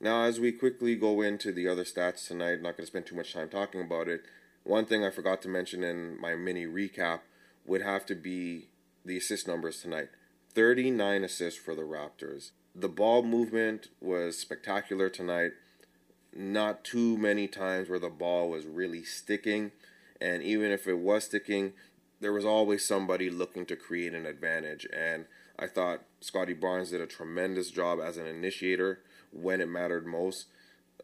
Now, 0.00 0.24
as 0.24 0.40
we 0.40 0.50
quickly 0.52 0.96
go 0.96 1.22
into 1.22 1.52
the 1.52 1.68
other 1.68 1.84
stats 1.84 2.26
tonight, 2.26 2.60
not 2.60 2.76
going 2.76 2.84
to 2.84 2.86
spend 2.86 3.06
too 3.06 3.14
much 3.14 3.32
time 3.32 3.48
talking 3.48 3.80
about 3.80 4.08
it. 4.08 4.24
One 4.64 4.84
thing 4.84 5.04
I 5.04 5.10
forgot 5.10 5.40
to 5.42 5.48
mention 5.48 5.84
in 5.84 6.20
my 6.20 6.34
mini 6.34 6.66
recap 6.66 7.20
would 7.64 7.82
have 7.82 8.04
to 8.06 8.14
be 8.14 8.68
the 9.04 9.16
assist 9.16 9.46
numbers 9.46 9.80
tonight 9.80 10.08
39 10.54 11.24
assists 11.24 11.58
for 11.58 11.74
the 11.74 11.82
Raptors. 11.82 12.50
The 12.74 12.88
ball 12.88 13.22
movement 13.22 13.88
was 14.00 14.38
spectacular 14.38 15.08
tonight. 15.08 15.52
not 16.34 16.82
too 16.82 17.18
many 17.18 17.46
times 17.46 17.90
where 17.90 17.98
the 17.98 18.08
ball 18.08 18.48
was 18.48 18.64
really 18.66 19.04
sticking. 19.04 19.70
And 20.22 20.42
even 20.44 20.70
if 20.70 20.86
it 20.86 20.98
was 20.98 21.24
sticking, 21.24 21.72
there 22.20 22.32
was 22.32 22.44
always 22.44 22.86
somebody 22.86 23.28
looking 23.28 23.66
to 23.66 23.76
create 23.76 24.14
an 24.14 24.24
advantage. 24.24 24.86
And 24.96 25.24
I 25.58 25.66
thought 25.66 26.04
Scottie 26.20 26.54
Barnes 26.54 26.90
did 26.90 27.00
a 27.00 27.06
tremendous 27.06 27.70
job 27.70 27.98
as 28.00 28.16
an 28.16 28.26
initiator 28.26 29.00
when 29.32 29.60
it 29.60 29.68
mattered 29.68 30.06
most. 30.06 30.46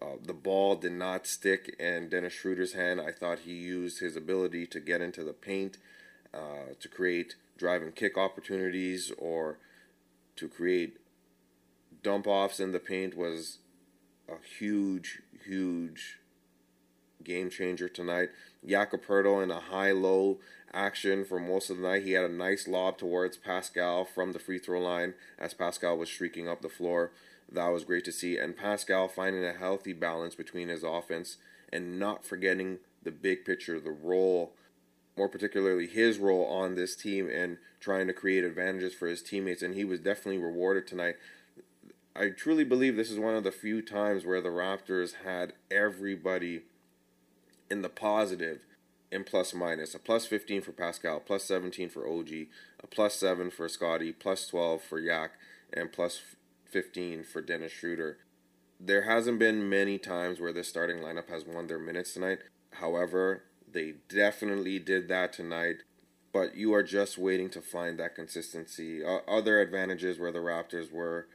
Uh, 0.00 0.12
the 0.24 0.32
ball 0.32 0.76
did 0.76 0.92
not 0.92 1.26
stick 1.26 1.74
in 1.80 2.08
Dennis 2.08 2.32
Schroeder's 2.32 2.74
hand. 2.74 3.00
I 3.00 3.10
thought 3.10 3.40
he 3.40 3.54
used 3.54 3.98
his 3.98 4.14
ability 4.14 4.66
to 4.68 4.78
get 4.78 5.00
into 5.00 5.24
the 5.24 5.32
paint, 5.32 5.78
uh, 6.32 6.74
to 6.78 6.88
create 6.88 7.34
drive 7.56 7.82
and 7.82 7.96
kick 7.96 8.16
opportunities, 8.16 9.10
or 9.18 9.58
to 10.36 10.46
create 10.46 10.98
dump 12.04 12.28
offs 12.28 12.60
in 12.60 12.70
the 12.70 12.78
paint 12.78 13.16
was 13.16 13.58
a 14.28 14.36
huge, 14.60 15.22
huge 15.44 16.20
game 17.24 17.50
changer 17.50 17.88
tonight. 17.88 18.28
Jakob 18.66 19.04
Poeltl 19.04 19.42
in 19.42 19.50
a 19.50 19.60
high-low 19.60 20.38
action 20.72 21.24
for 21.24 21.38
most 21.38 21.70
of 21.70 21.78
the 21.78 21.82
night. 21.82 22.02
He 22.02 22.12
had 22.12 22.24
a 22.24 22.28
nice 22.28 22.68
lob 22.68 22.98
towards 22.98 23.36
Pascal 23.36 24.04
from 24.04 24.32
the 24.32 24.38
free 24.38 24.58
throw 24.58 24.80
line 24.80 25.14
as 25.38 25.54
Pascal 25.54 25.96
was 25.96 26.08
streaking 26.08 26.48
up 26.48 26.60
the 26.62 26.68
floor. 26.68 27.12
That 27.50 27.68
was 27.68 27.84
great 27.84 28.04
to 28.04 28.12
see. 28.12 28.36
And 28.36 28.56
Pascal 28.56 29.08
finding 29.08 29.44
a 29.44 29.52
healthy 29.52 29.92
balance 29.92 30.34
between 30.34 30.68
his 30.68 30.82
offense 30.82 31.38
and 31.72 31.98
not 31.98 32.24
forgetting 32.24 32.78
the 33.02 33.10
big 33.10 33.44
picture, 33.44 33.80
the 33.80 33.90
role, 33.90 34.52
more 35.16 35.28
particularly 35.28 35.86
his 35.86 36.18
role 36.18 36.44
on 36.46 36.74
this 36.74 36.94
team 36.94 37.28
and 37.30 37.58
trying 37.80 38.06
to 38.06 38.12
create 38.12 38.44
advantages 38.44 38.94
for 38.94 39.06
his 39.06 39.22
teammates. 39.22 39.62
And 39.62 39.74
he 39.74 39.84
was 39.84 40.00
definitely 40.00 40.42
rewarded 40.42 40.86
tonight. 40.86 41.16
I 42.14 42.30
truly 42.30 42.64
believe 42.64 42.96
this 42.96 43.10
is 43.10 43.18
one 43.18 43.36
of 43.36 43.44
the 43.44 43.52
few 43.52 43.80
times 43.80 44.26
where 44.26 44.40
the 44.40 44.48
Raptors 44.48 45.14
had 45.24 45.52
everybody 45.70 46.62
in 47.70 47.82
the 47.82 47.88
positive 47.88 48.64
in 49.10 49.24
plus 49.24 49.54
minus. 49.54 49.94
A 49.94 49.98
plus 49.98 50.26
15 50.26 50.62
for 50.62 50.72
Pascal, 50.72 51.20
plus 51.20 51.44
17 51.44 51.88
for 51.88 52.08
OG, 52.08 52.30
a 52.82 52.86
plus 52.86 53.14
7 53.14 53.50
for 53.50 53.68
Scottie, 53.68 54.12
plus 54.12 54.46
12 54.48 54.82
for 54.82 54.98
Yak, 54.98 55.32
and 55.72 55.92
plus 55.92 56.20
15 56.70 57.24
for 57.24 57.40
Dennis 57.40 57.72
Schroeder. 57.72 58.18
There 58.80 59.02
hasn't 59.02 59.38
been 59.38 59.68
many 59.68 59.98
times 59.98 60.40
where 60.40 60.52
this 60.52 60.68
starting 60.68 60.98
lineup 60.98 61.28
has 61.30 61.44
won 61.44 61.66
their 61.66 61.78
minutes 61.78 62.12
tonight. 62.12 62.38
However, 62.74 63.42
they 63.70 63.94
definitely 64.08 64.78
did 64.78 65.08
that 65.08 65.32
tonight. 65.32 65.76
But 66.30 66.56
you 66.56 66.74
are 66.74 66.82
just 66.82 67.16
waiting 67.16 67.48
to 67.50 67.62
find 67.62 67.98
that 67.98 68.14
consistency. 68.14 69.02
Other 69.02 69.60
advantages 69.60 70.18
where 70.18 70.30
the 70.30 70.40
Raptors 70.40 70.92
were 70.92 71.26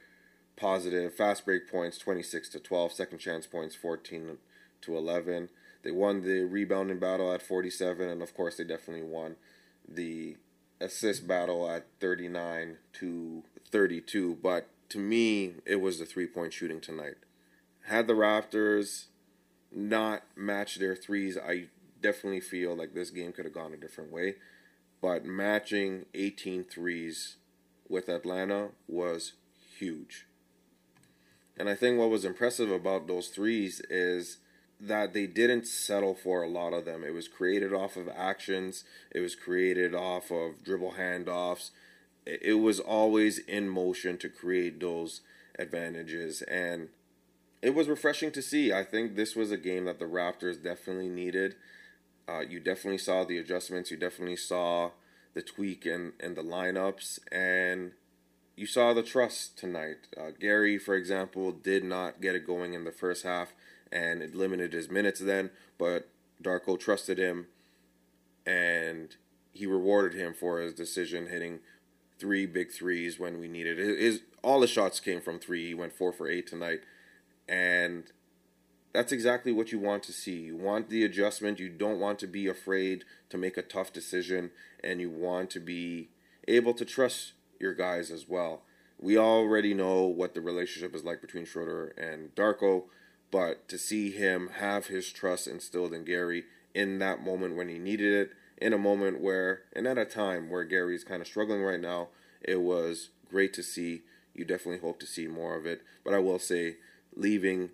positive 0.56 1.12
fast 1.12 1.44
break 1.44 1.68
points 1.68 1.98
26 1.98 2.48
to 2.50 2.60
12, 2.60 2.92
second 2.92 3.18
chance 3.18 3.44
points 3.46 3.74
14 3.74 4.38
to 4.82 4.96
11. 4.96 5.48
They 5.84 5.90
won 5.90 6.22
the 6.22 6.44
rebounding 6.44 6.98
battle 6.98 7.32
at 7.32 7.42
47, 7.42 8.08
and 8.08 8.22
of 8.22 8.34
course, 8.34 8.56
they 8.56 8.64
definitely 8.64 9.06
won 9.06 9.36
the 9.86 10.36
assist 10.80 11.28
battle 11.28 11.70
at 11.70 11.86
39 12.00 12.78
to 12.94 13.44
32. 13.70 14.38
But 14.42 14.68
to 14.88 14.98
me, 14.98 15.54
it 15.66 15.80
was 15.80 15.98
the 15.98 16.06
three 16.06 16.26
point 16.26 16.54
shooting 16.54 16.80
tonight. 16.80 17.16
Had 17.86 18.06
the 18.06 18.14
Raptors 18.14 19.06
not 19.70 20.22
matched 20.34 20.80
their 20.80 20.96
threes, 20.96 21.36
I 21.36 21.66
definitely 22.00 22.40
feel 22.40 22.74
like 22.74 22.94
this 22.94 23.10
game 23.10 23.32
could 23.32 23.44
have 23.44 23.54
gone 23.54 23.74
a 23.74 23.78
different 23.78 24.10
way. 24.10 24.36
But 25.02 25.26
matching 25.26 26.06
18 26.14 26.64
threes 26.64 27.36
with 27.88 28.08
Atlanta 28.08 28.70
was 28.88 29.32
huge. 29.78 30.26
And 31.58 31.68
I 31.68 31.74
think 31.74 31.98
what 31.98 32.10
was 32.10 32.24
impressive 32.24 32.70
about 32.70 33.06
those 33.06 33.28
threes 33.28 33.82
is 33.90 34.38
that 34.88 35.12
they 35.12 35.26
didn't 35.26 35.66
settle 35.66 36.14
for 36.14 36.42
a 36.42 36.48
lot 36.48 36.72
of 36.72 36.84
them. 36.84 37.04
It 37.04 37.14
was 37.14 37.28
created 37.28 37.72
off 37.72 37.96
of 37.96 38.08
actions, 38.08 38.84
it 39.10 39.20
was 39.20 39.34
created 39.34 39.94
off 39.94 40.30
of 40.30 40.62
dribble 40.64 40.94
handoffs, 40.98 41.70
it 42.26 42.60
was 42.60 42.80
always 42.80 43.38
in 43.38 43.68
motion 43.68 44.18
to 44.18 44.28
create 44.28 44.80
those 44.80 45.20
advantages 45.58 46.42
and 46.42 46.88
it 47.64 47.74
was 47.74 47.88
refreshing 47.88 48.30
to 48.32 48.42
see. 48.42 48.74
I 48.74 48.84
think 48.84 49.16
this 49.16 49.34
was 49.34 49.50
a 49.50 49.56
game 49.56 49.86
that 49.86 49.98
the 49.98 50.04
Raptors 50.04 50.62
definitely 50.62 51.08
needed. 51.08 51.56
Uh, 52.28 52.40
you 52.40 52.60
definitely 52.60 52.98
saw 52.98 53.24
the 53.24 53.38
adjustments. 53.38 53.90
You 53.90 53.96
definitely 53.96 54.36
saw 54.36 54.90
the 55.32 55.40
tweak 55.40 55.86
in, 55.86 56.12
in 56.20 56.34
the 56.34 56.42
lineups. 56.42 57.20
And 57.32 57.92
you 58.54 58.66
saw 58.66 58.92
the 58.92 59.02
trust 59.02 59.56
tonight. 59.56 59.96
Uh, 60.14 60.32
Gary, 60.38 60.76
for 60.76 60.94
example, 60.94 61.52
did 61.52 61.84
not 61.84 62.20
get 62.20 62.34
it 62.34 62.46
going 62.46 62.74
in 62.74 62.84
the 62.84 62.92
first 62.92 63.24
half 63.24 63.54
and 63.94 64.20
it 64.20 64.34
limited 64.34 64.74
his 64.74 64.90
minutes 64.90 65.20
then. 65.20 65.50
But 65.78 66.08
Darko 66.42 66.78
trusted 66.78 67.16
him 67.16 67.46
and 68.44 69.16
he 69.52 69.66
rewarded 69.66 70.18
him 70.18 70.34
for 70.34 70.60
his 70.60 70.74
decision 70.74 71.28
hitting 71.28 71.60
three 72.18 72.44
big 72.44 72.72
threes 72.72 73.18
when 73.18 73.38
we 73.38 73.48
needed 73.48 73.78
it. 73.78 73.98
His 73.98 74.20
all 74.42 74.60
the 74.60 74.66
shots 74.66 75.00
came 75.00 75.20
from 75.20 75.38
three. 75.38 75.68
He 75.68 75.74
went 75.74 75.94
four 75.94 76.12
for 76.12 76.28
eight 76.28 76.46
tonight, 76.46 76.80
and 77.48 78.04
that's 78.92 79.12
exactly 79.12 79.52
what 79.52 79.72
you 79.72 79.78
want 79.78 80.02
to 80.04 80.12
see. 80.12 80.36
You 80.36 80.56
want 80.56 80.90
the 80.90 81.04
adjustment. 81.04 81.58
You 81.58 81.70
don't 81.70 82.00
want 82.00 82.18
to 82.18 82.26
be 82.26 82.46
afraid 82.46 83.04
to 83.30 83.38
make 83.38 83.56
a 83.56 83.62
tough 83.62 83.92
decision, 83.92 84.50
and 84.82 85.00
you 85.00 85.08
want 85.08 85.50
to 85.50 85.60
be 85.60 86.08
able 86.46 86.74
to 86.74 86.84
trust 86.84 87.32
your 87.58 87.74
guys 87.74 88.10
as 88.10 88.28
well. 88.28 88.62
We 88.98 89.16
already 89.16 89.74
know 89.74 90.02
what 90.02 90.34
the 90.34 90.40
relationship 90.40 90.94
is 90.94 91.04
like 91.04 91.20
between 91.20 91.46
Schroeder 91.46 91.88
and 91.98 92.34
Darko, 92.34 92.84
but 93.34 93.68
to 93.68 93.76
see 93.76 94.12
him 94.12 94.48
have 94.60 94.86
his 94.86 95.10
trust 95.10 95.48
instilled 95.48 95.92
in 95.92 96.04
Gary 96.04 96.44
in 96.72 97.00
that 97.00 97.20
moment 97.20 97.56
when 97.56 97.68
he 97.68 97.80
needed 97.80 98.12
it 98.12 98.30
in 98.58 98.72
a 98.72 98.78
moment 98.78 99.20
where, 99.20 99.62
and 99.72 99.88
at 99.88 99.98
a 99.98 100.04
time 100.04 100.48
where 100.48 100.62
Gary's 100.62 101.02
kind 101.02 101.20
of 101.20 101.26
struggling 101.26 101.60
right 101.60 101.80
now, 101.80 102.10
it 102.42 102.60
was 102.60 103.10
great 103.28 103.52
to 103.54 103.62
see. 103.64 104.02
You 104.34 104.44
definitely 104.44 104.78
hope 104.78 105.00
to 105.00 105.06
see 105.06 105.26
more 105.26 105.56
of 105.56 105.66
it. 105.66 105.82
But 106.04 106.14
I 106.14 106.20
will 106.20 106.38
say, 106.38 106.76
leaving 107.16 107.70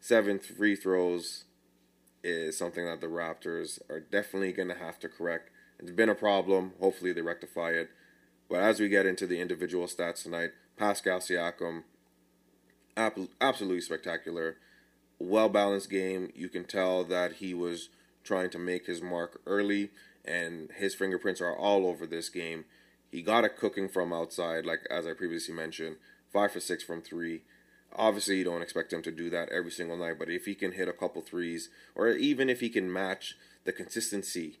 seven 0.00 0.38
free 0.38 0.76
throws 0.76 1.44
is 2.24 2.56
something 2.56 2.86
that 2.86 3.02
the 3.02 3.08
Raptors 3.08 3.80
are 3.90 4.00
definitely 4.00 4.54
going 4.54 4.68
to 4.68 4.74
have 4.74 4.98
to 5.00 5.10
correct. 5.10 5.50
It's 5.78 5.90
been 5.90 6.08
a 6.08 6.14
problem. 6.14 6.72
Hopefully, 6.80 7.12
they 7.12 7.20
rectify 7.20 7.72
it. 7.72 7.90
But 8.48 8.60
as 8.60 8.80
we 8.80 8.88
get 8.88 9.04
into 9.04 9.26
the 9.26 9.42
individual 9.42 9.88
stats 9.88 10.22
tonight, 10.22 10.52
Pascal 10.78 11.18
Siakam, 11.18 11.82
absolutely 12.96 13.82
spectacular. 13.82 14.56
Well 15.22 15.48
balanced 15.48 15.88
game. 15.88 16.30
You 16.34 16.48
can 16.48 16.64
tell 16.64 17.04
that 17.04 17.34
he 17.34 17.54
was 17.54 17.88
trying 18.24 18.50
to 18.50 18.58
make 18.58 18.86
his 18.86 19.00
mark 19.00 19.40
early 19.46 19.90
and 20.24 20.70
his 20.72 20.94
fingerprints 20.94 21.40
are 21.40 21.56
all 21.56 21.86
over 21.86 22.06
this 22.06 22.28
game. 22.28 22.64
He 23.10 23.22
got 23.22 23.44
it 23.44 23.56
cooking 23.56 23.88
from 23.88 24.12
outside, 24.12 24.66
like 24.66 24.80
as 24.90 25.06
I 25.06 25.12
previously 25.12 25.54
mentioned, 25.54 25.96
five 26.32 26.52
for 26.52 26.60
six 26.60 26.82
from 26.82 27.02
three. 27.02 27.42
Obviously, 27.94 28.38
you 28.38 28.44
don't 28.44 28.62
expect 28.62 28.92
him 28.92 29.02
to 29.02 29.12
do 29.12 29.28
that 29.30 29.50
every 29.50 29.70
single 29.70 29.96
night, 29.96 30.18
but 30.18 30.30
if 30.30 30.46
he 30.46 30.54
can 30.54 30.72
hit 30.72 30.88
a 30.88 30.92
couple 30.92 31.20
threes, 31.20 31.68
or 31.94 32.08
even 32.08 32.48
if 32.48 32.60
he 32.60 32.68
can 32.68 32.90
match 32.90 33.36
the 33.64 33.72
consistency 33.72 34.58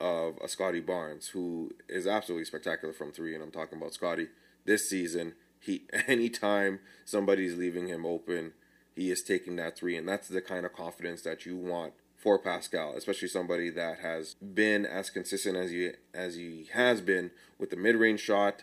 of 0.00 0.36
a 0.42 0.48
Scottie 0.48 0.80
Barnes, 0.80 1.28
who 1.28 1.70
is 1.88 2.06
absolutely 2.06 2.44
spectacular 2.44 2.92
from 2.92 3.12
three, 3.12 3.34
and 3.34 3.42
I'm 3.42 3.52
talking 3.52 3.78
about 3.78 3.94
Scottie 3.94 4.28
this 4.64 4.90
season. 4.90 5.34
He 5.60 5.84
anytime 6.06 6.80
somebody's 7.04 7.56
leaving 7.56 7.86
him 7.86 8.04
open, 8.04 8.52
he 8.94 9.10
is 9.10 9.22
taking 9.22 9.56
that 9.56 9.76
three, 9.76 9.96
and 9.96 10.08
that's 10.08 10.28
the 10.28 10.40
kind 10.40 10.66
of 10.66 10.72
confidence 10.72 11.22
that 11.22 11.46
you 11.46 11.56
want 11.56 11.94
for 12.16 12.38
Pascal, 12.38 12.94
especially 12.96 13.28
somebody 13.28 13.68
that 13.70 13.98
has 13.98 14.34
been 14.34 14.86
as 14.86 15.10
consistent 15.10 15.56
as 15.56 15.70
he 15.70 15.90
as 16.14 16.36
he 16.36 16.68
has 16.72 17.00
been 17.00 17.32
with 17.58 17.70
the 17.70 17.76
mid-range 17.76 18.20
shot. 18.20 18.62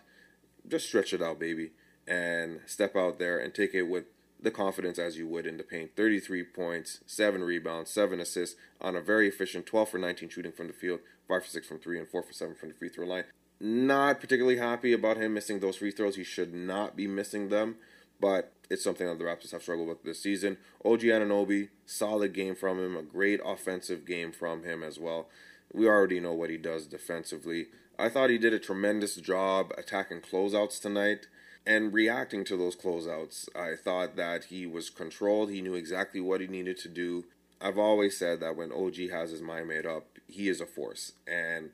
Just 0.68 0.88
stretch 0.88 1.14
it 1.14 1.22
out, 1.22 1.40
baby, 1.40 1.72
and 2.08 2.62
step 2.66 2.96
out 2.96 3.20
there 3.20 3.40
and 3.40 3.54
take 3.54 3.74
it 3.74 3.84
with 3.84 4.06
the 4.42 4.52
confidence 4.52 4.98
as 4.98 5.18
you 5.18 5.28
would 5.28 5.46
in 5.46 5.58
the 5.58 5.64
paint. 5.64 5.92
33 5.98 6.44
points, 6.44 7.02
7 7.06 7.44
rebounds, 7.44 7.92
7 7.92 8.20
assists 8.20 8.56
on 8.80 8.96
a 8.96 9.02
very 9.02 9.28
efficient 9.28 9.66
12 9.66 9.90
for 9.90 9.98
19 9.98 10.30
shooting 10.30 10.52
from 10.52 10.68
the 10.68 10.74
field, 10.74 11.02
5 11.28 11.44
for 11.44 11.50
6 11.50 11.68
from 11.68 11.80
3, 11.80 12.00
and 12.00 12.08
4 12.08 12.24
for 12.24 12.34
7 12.34 12.56
from 12.56 12.70
the 12.70 12.76
free 12.76 12.90
throw 12.90 13.06
line. 13.06 13.26
Not 13.60 14.22
particularly 14.22 14.58
happy 14.58 14.94
about 14.94 15.18
him 15.18 15.34
missing 15.34 15.60
those 15.60 15.76
free 15.76 15.92
throws. 15.92 16.16
He 16.16 16.24
should 16.24 16.54
not 16.54 16.96
be 16.96 17.08
missing 17.08 17.50
them 17.50 17.76
but 18.20 18.52
it's 18.70 18.84
something 18.84 19.08
that 19.08 19.18
the 19.18 19.26
Raptors 19.26 19.52
have 19.52 19.64
struggled 19.64 19.88
with 19.88 20.04
this 20.04 20.22
season. 20.22 20.58
OG 20.86 21.02
Anunoby, 21.02 21.70
solid 21.86 22.34
game 22.34 22.56
from 22.56 22.80
him, 22.80 22.96
a 22.96 23.02
great 23.02 23.40
offensive 23.44 24.06
game 24.06 24.32
from 24.32 24.64
him 24.64 24.84
as 24.84 25.00
well. 25.00 25.28
We 25.74 25.88
already 25.88 26.20
know 26.20 26.34
what 26.34 26.50
he 26.50 26.58
does 26.58 26.86
defensively. 26.86 27.68
I 27.98 28.10
thought 28.10 28.30
he 28.30 28.38
did 28.38 28.54
a 28.54 28.60
tremendous 28.60 29.16
job 29.16 29.74
attacking 29.78 30.22
closeouts 30.22 30.82
tonight 30.82 31.28
and 31.66 31.94
reacting 31.94 32.44
to 32.46 32.58
those 32.58 32.76
closeouts. 32.76 33.50
I 33.56 33.76
thought 33.76 34.16
that 34.16 34.46
he 34.46 34.66
was 34.66 34.90
controlled, 34.90 35.52
he 35.52 35.62
knew 35.62 35.76
exactly 35.76 36.22
what 36.22 36.42
he 36.42 36.48
needed 36.48 36.78
to 36.80 36.90
do. 36.90 37.26
I've 37.62 37.78
always 37.78 38.18
said 38.18 38.40
that 38.40 38.56
when 38.56 38.72
OG 38.72 39.10
has 39.12 39.32
his 39.32 39.42
mind 39.42 39.68
made 39.68 39.86
up, 39.86 40.06
he 40.28 40.48
is 40.48 40.62
a 40.62 40.66
force. 40.66 41.14
And 41.28 41.72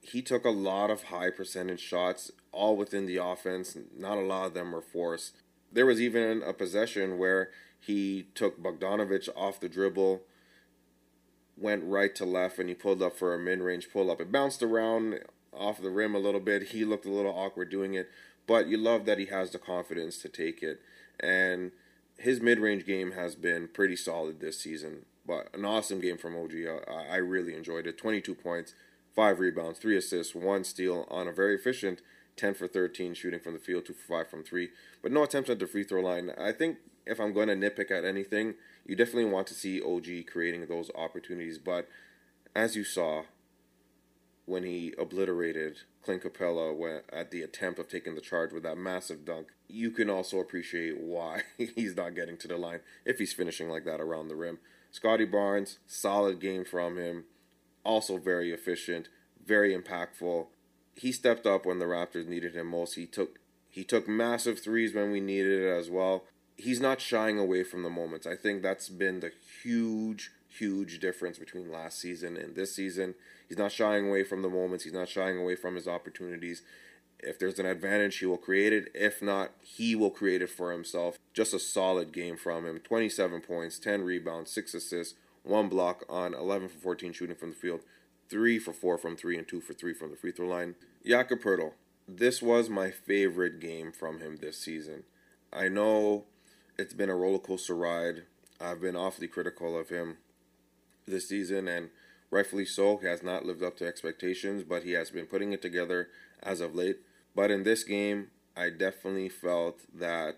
he 0.00 0.22
took 0.22 0.44
a 0.44 0.50
lot 0.50 0.90
of 0.90 1.04
high 1.04 1.30
percentage 1.30 1.80
shots, 1.80 2.30
all 2.52 2.76
within 2.76 3.06
the 3.06 3.16
offense. 3.16 3.76
Not 3.96 4.18
a 4.18 4.22
lot 4.22 4.46
of 4.46 4.54
them 4.54 4.72
were 4.72 4.82
forced. 4.82 5.36
There 5.72 5.86
was 5.86 6.00
even 6.00 6.42
a 6.42 6.52
possession 6.52 7.18
where 7.18 7.50
he 7.80 8.26
took 8.34 8.62
Bogdanovic 8.62 9.28
off 9.36 9.60
the 9.60 9.68
dribble, 9.68 10.22
went 11.56 11.84
right 11.84 12.14
to 12.14 12.24
left, 12.24 12.58
and 12.58 12.68
he 12.68 12.74
pulled 12.74 13.02
up 13.02 13.16
for 13.16 13.34
a 13.34 13.38
mid 13.38 13.60
range 13.60 13.90
pull 13.92 14.10
up. 14.10 14.20
It 14.20 14.32
bounced 14.32 14.62
around 14.62 15.20
off 15.52 15.82
the 15.82 15.90
rim 15.90 16.14
a 16.14 16.18
little 16.18 16.40
bit. 16.40 16.68
He 16.68 16.84
looked 16.84 17.06
a 17.06 17.10
little 17.10 17.32
awkward 17.32 17.70
doing 17.70 17.94
it, 17.94 18.08
but 18.46 18.68
you 18.68 18.76
love 18.76 19.04
that 19.06 19.18
he 19.18 19.26
has 19.26 19.50
the 19.50 19.58
confidence 19.58 20.18
to 20.18 20.28
take 20.28 20.62
it. 20.62 20.80
And 21.20 21.72
his 22.16 22.40
mid 22.40 22.58
range 22.58 22.86
game 22.86 23.12
has 23.12 23.34
been 23.34 23.68
pretty 23.68 23.96
solid 23.96 24.40
this 24.40 24.60
season. 24.60 25.06
But 25.26 25.54
an 25.54 25.64
awesome 25.64 26.00
game 26.00 26.16
from 26.16 26.36
OG. 26.36 26.52
I, 26.88 27.14
I 27.14 27.16
really 27.16 27.54
enjoyed 27.54 27.86
it. 27.86 27.98
22 27.98 28.34
points, 28.34 28.74
5 29.14 29.38
rebounds, 29.38 29.78
3 29.78 29.96
assists, 29.96 30.34
1 30.34 30.64
steal 30.64 31.06
on 31.10 31.28
a 31.28 31.32
very 31.32 31.54
efficient 31.54 32.00
10 32.38 32.54
for 32.54 32.66
13 32.66 33.14
shooting 33.14 33.40
from 33.40 33.52
the 33.52 33.58
field, 33.58 33.84
2 33.84 33.92
for 33.92 34.22
5 34.22 34.30
from 34.30 34.44
3. 34.44 34.70
But 35.02 35.12
no 35.12 35.24
attempts 35.24 35.50
at 35.50 35.58
the 35.58 35.66
free 35.66 35.84
throw 35.84 36.00
line. 36.00 36.30
I 36.38 36.52
think 36.52 36.78
if 37.06 37.20
I'm 37.20 37.32
going 37.32 37.48
to 37.48 37.54
nitpick 37.54 37.90
at 37.90 38.04
anything, 38.04 38.54
you 38.86 38.96
definitely 38.96 39.26
want 39.26 39.46
to 39.48 39.54
see 39.54 39.82
OG 39.82 40.26
creating 40.30 40.66
those 40.66 40.90
opportunities. 40.94 41.58
But 41.58 41.88
as 42.54 42.76
you 42.76 42.84
saw, 42.84 43.24
when 44.46 44.62
he 44.62 44.94
obliterated 44.98 45.80
Clint 46.02 46.22
Capela 46.22 47.02
at 47.12 47.30
the 47.30 47.42
attempt 47.42 47.78
of 47.78 47.88
taking 47.88 48.14
the 48.14 48.20
charge 48.20 48.52
with 48.52 48.62
that 48.62 48.78
massive 48.78 49.24
dunk, 49.24 49.48
you 49.68 49.90
can 49.90 50.08
also 50.08 50.40
appreciate 50.40 50.98
why 50.98 51.42
he's 51.58 51.94
not 51.96 52.14
getting 52.14 52.38
to 52.38 52.48
the 52.48 52.56
line 52.56 52.80
if 53.04 53.18
he's 53.18 53.34
finishing 53.34 53.68
like 53.68 53.84
that 53.84 54.00
around 54.00 54.28
the 54.28 54.36
rim. 54.36 54.58
Scottie 54.90 55.26
Barnes, 55.26 55.78
solid 55.86 56.40
game 56.40 56.64
from 56.64 56.96
him, 56.96 57.24
also 57.84 58.16
very 58.16 58.50
efficient, 58.50 59.08
very 59.44 59.76
impactful. 59.76 60.46
He 60.98 61.12
stepped 61.12 61.46
up 61.46 61.64
when 61.64 61.78
the 61.78 61.84
Raptors 61.84 62.26
needed 62.26 62.54
him 62.54 62.66
most. 62.66 62.94
He 62.94 63.06
took 63.06 63.38
he 63.70 63.84
took 63.84 64.08
massive 64.08 64.60
threes 64.60 64.94
when 64.94 65.12
we 65.12 65.20
needed 65.20 65.62
it 65.62 65.68
as 65.68 65.88
well. 65.90 66.24
He's 66.56 66.80
not 66.80 67.00
shying 67.00 67.38
away 67.38 67.62
from 67.62 67.82
the 67.84 67.90
moments. 67.90 68.26
I 68.26 68.34
think 68.34 68.62
that's 68.62 68.88
been 68.88 69.20
the 69.20 69.30
huge, 69.62 70.32
huge 70.48 70.98
difference 70.98 71.38
between 71.38 71.70
last 71.70 72.00
season 72.00 72.36
and 72.36 72.56
this 72.56 72.74
season. 72.74 73.14
He's 73.48 73.58
not 73.58 73.70
shying 73.70 74.08
away 74.08 74.24
from 74.24 74.42
the 74.42 74.48
moments. 74.48 74.82
He's 74.84 74.92
not 74.92 75.08
shying 75.08 75.38
away 75.38 75.54
from 75.54 75.76
his 75.76 75.86
opportunities. 75.86 76.62
If 77.20 77.38
there's 77.38 77.58
an 77.58 77.66
advantage, 77.66 78.18
he 78.18 78.26
will 78.26 78.36
create 78.36 78.72
it. 78.72 78.90
If 78.94 79.22
not, 79.22 79.52
he 79.60 79.94
will 79.94 80.10
create 80.10 80.42
it 80.42 80.50
for 80.50 80.72
himself. 80.72 81.18
Just 81.32 81.54
a 81.54 81.58
solid 81.58 82.12
game 82.12 82.36
from 82.36 82.66
him. 82.66 82.80
27 82.80 83.40
points, 83.42 83.78
10 83.78 84.02
rebounds, 84.02 84.50
6 84.50 84.74
assists, 84.74 85.14
1 85.44 85.68
block 85.68 86.04
on 86.08 86.34
11 86.34 86.68
for 86.68 86.78
14 86.78 87.12
shooting 87.12 87.36
from 87.36 87.50
the 87.50 87.56
field, 87.56 87.80
3 88.28 88.58
for 88.58 88.72
4 88.72 88.98
from 88.98 89.16
3, 89.16 89.38
and 89.38 89.48
2 89.48 89.60
for 89.60 89.74
3 89.74 89.94
from 89.94 90.10
the 90.10 90.16
free 90.16 90.32
throw 90.32 90.48
line. 90.48 90.74
Jakob 91.04 91.40
this 92.08 92.40
was 92.40 92.70
my 92.70 92.90
favorite 92.90 93.60
game 93.60 93.92
from 93.92 94.20
him 94.20 94.38
this 94.40 94.58
season. 94.58 95.04
I 95.52 95.68
know 95.68 96.24
it's 96.78 96.94
been 96.94 97.10
a 97.10 97.14
roller 97.14 97.38
coaster 97.38 97.74
ride. 97.74 98.22
I've 98.60 98.80
been 98.80 98.96
awfully 98.96 99.28
critical 99.28 99.78
of 99.78 99.90
him 99.90 100.16
this 101.06 101.28
season, 101.28 101.68
and 101.68 101.90
rightfully 102.30 102.64
so. 102.64 102.96
He 102.96 103.06
has 103.06 103.22
not 103.22 103.44
lived 103.44 103.62
up 103.62 103.76
to 103.78 103.86
expectations, 103.86 104.64
but 104.64 104.84
he 104.84 104.92
has 104.92 105.10
been 105.10 105.26
putting 105.26 105.52
it 105.52 105.60
together 105.60 106.08
as 106.42 106.60
of 106.60 106.74
late. 106.74 106.98
But 107.34 107.50
in 107.50 107.62
this 107.62 107.84
game, 107.84 108.28
I 108.56 108.70
definitely 108.70 109.28
felt 109.28 109.80
that 109.94 110.36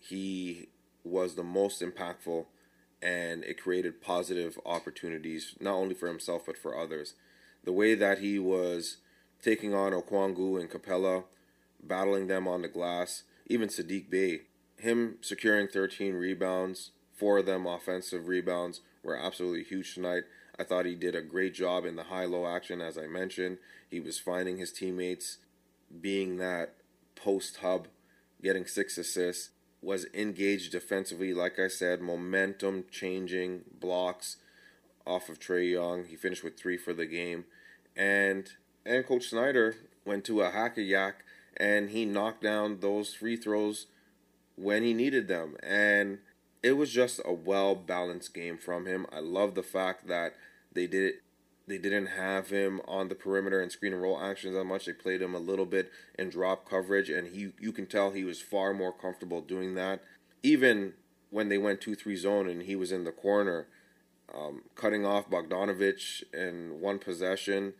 he 0.00 0.68
was 1.04 1.36
the 1.36 1.44
most 1.44 1.80
impactful 1.80 2.46
and 3.02 3.42
it 3.44 3.60
created 3.60 4.00
positive 4.00 4.58
opportunities, 4.64 5.54
not 5.60 5.74
only 5.74 5.94
for 5.94 6.06
himself, 6.06 6.46
but 6.46 6.56
for 6.56 6.78
others. 6.78 7.14
The 7.64 7.72
way 7.72 7.94
that 7.94 8.18
he 8.18 8.38
was 8.38 8.98
taking 9.42 9.74
on 9.74 9.92
Okongwu 9.92 10.60
and 10.60 10.70
Capela, 10.70 11.24
battling 11.82 12.28
them 12.28 12.46
on 12.46 12.62
the 12.62 12.68
glass. 12.68 13.24
Even 13.46 13.68
Saddiq 13.68 14.08
Bey, 14.08 14.42
him 14.76 15.16
securing 15.20 15.66
13 15.66 16.14
rebounds, 16.14 16.92
four 17.12 17.38
of 17.38 17.46
them 17.46 17.66
offensive 17.66 18.28
rebounds, 18.28 18.80
were 19.02 19.16
absolutely 19.16 19.64
huge 19.64 19.94
tonight. 19.94 20.22
I 20.58 20.64
thought 20.64 20.86
he 20.86 20.94
did 20.94 21.16
a 21.16 21.22
great 21.22 21.54
job 21.54 21.84
in 21.84 21.96
the 21.96 22.04
high 22.04 22.24
low 22.24 22.46
action, 22.46 22.80
as 22.80 22.96
I 22.96 23.06
mentioned. 23.06 23.58
He 23.90 24.00
was 24.00 24.18
finding 24.18 24.58
his 24.58 24.72
teammates, 24.72 25.38
being 26.00 26.36
that 26.38 26.74
post 27.16 27.58
hub, 27.58 27.88
getting 28.42 28.66
six 28.66 28.96
assists, 28.96 29.50
was 29.82 30.06
engaged 30.14 30.72
defensively. 30.72 31.34
Like 31.34 31.58
I 31.58 31.68
said, 31.68 32.00
momentum 32.00 32.84
changing 32.90 33.62
blocks 33.80 34.36
off 35.06 35.28
of 35.28 35.40
Trae 35.40 35.70
Young. 35.70 36.04
He 36.04 36.16
finished 36.16 36.44
with 36.44 36.58
three 36.58 36.76
for 36.76 36.92
the 36.92 37.06
game. 37.06 37.44
And 37.96 38.50
and 38.86 39.06
Coach 39.06 39.28
Snyder 39.28 39.76
went 40.04 40.24
to 40.24 40.40
a 40.40 40.50
hack 40.50 40.78
a 40.78 40.82
yak 40.82 41.24
and 41.56 41.90
he 41.90 42.04
knocked 42.04 42.42
down 42.42 42.80
those 42.80 43.14
free 43.14 43.36
throws 43.36 43.86
when 44.56 44.82
he 44.82 44.94
needed 44.94 45.28
them. 45.28 45.56
And 45.62 46.18
it 46.62 46.72
was 46.72 46.90
just 46.90 47.20
a 47.24 47.32
well 47.32 47.74
balanced 47.74 48.34
game 48.34 48.56
from 48.56 48.86
him. 48.86 49.06
I 49.12 49.18
love 49.20 49.54
the 49.54 49.62
fact 49.62 50.06
that 50.08 50.34
they 50.72 50.86
did 50.86 51.02
it. 51.04 51.22
They 51.78 51.90
didn't 51.90 52.08
have 52.08 52.50
him 52.50 52.80
on 52.86 53.08
the 53.08 53.14
perimeter 53.14 53.60
and 53.60 53.72
screen 53.72 53.92
and 53.92 54.02
roll 54.02 54.20
actions 54.20 54.54
that 54.54 54.64
much. 54.64 54.86
They 54.86 54.92
played 54.92 55.22
him 55.22 55.34
a 55.34 55.38
little 55.38 55.66
bit 55.66 55.90
in 56.18 56.30
drop 56.30 56.68
coverage, 56.68 57.08
and 57.08 57.28
he 57.34 57.52
you 57.60 57.72
can 57.72 57.86
tell 57.86 58.10
he 58.10 58.24
was 58.24 58.40
far 58.40 58.74
more 58.74 58.92
comfortable 58.92 59.40
doing 59.40 59.74
that. 59.74 60.02
Even 60.42 60.94
when 61.30 61.48
they 61.48 61.58
went 61.58 61.80
two 61.80 61.94
three 61.94 62.16
zone 62.16 62.48
and 62.48 62.62
he 62.62 62.76
was 62.76 62.92
in 62.92 63.04
the 63.04 63.12
corner, 63.12 63.66
um, 64.34 64.62
cutting 64.74 65.06
off 65.06 65.30
Bogdanovic 65.30 66.22
in 66.32 66.80
one 66.80 66.98
possession 66.98 67.74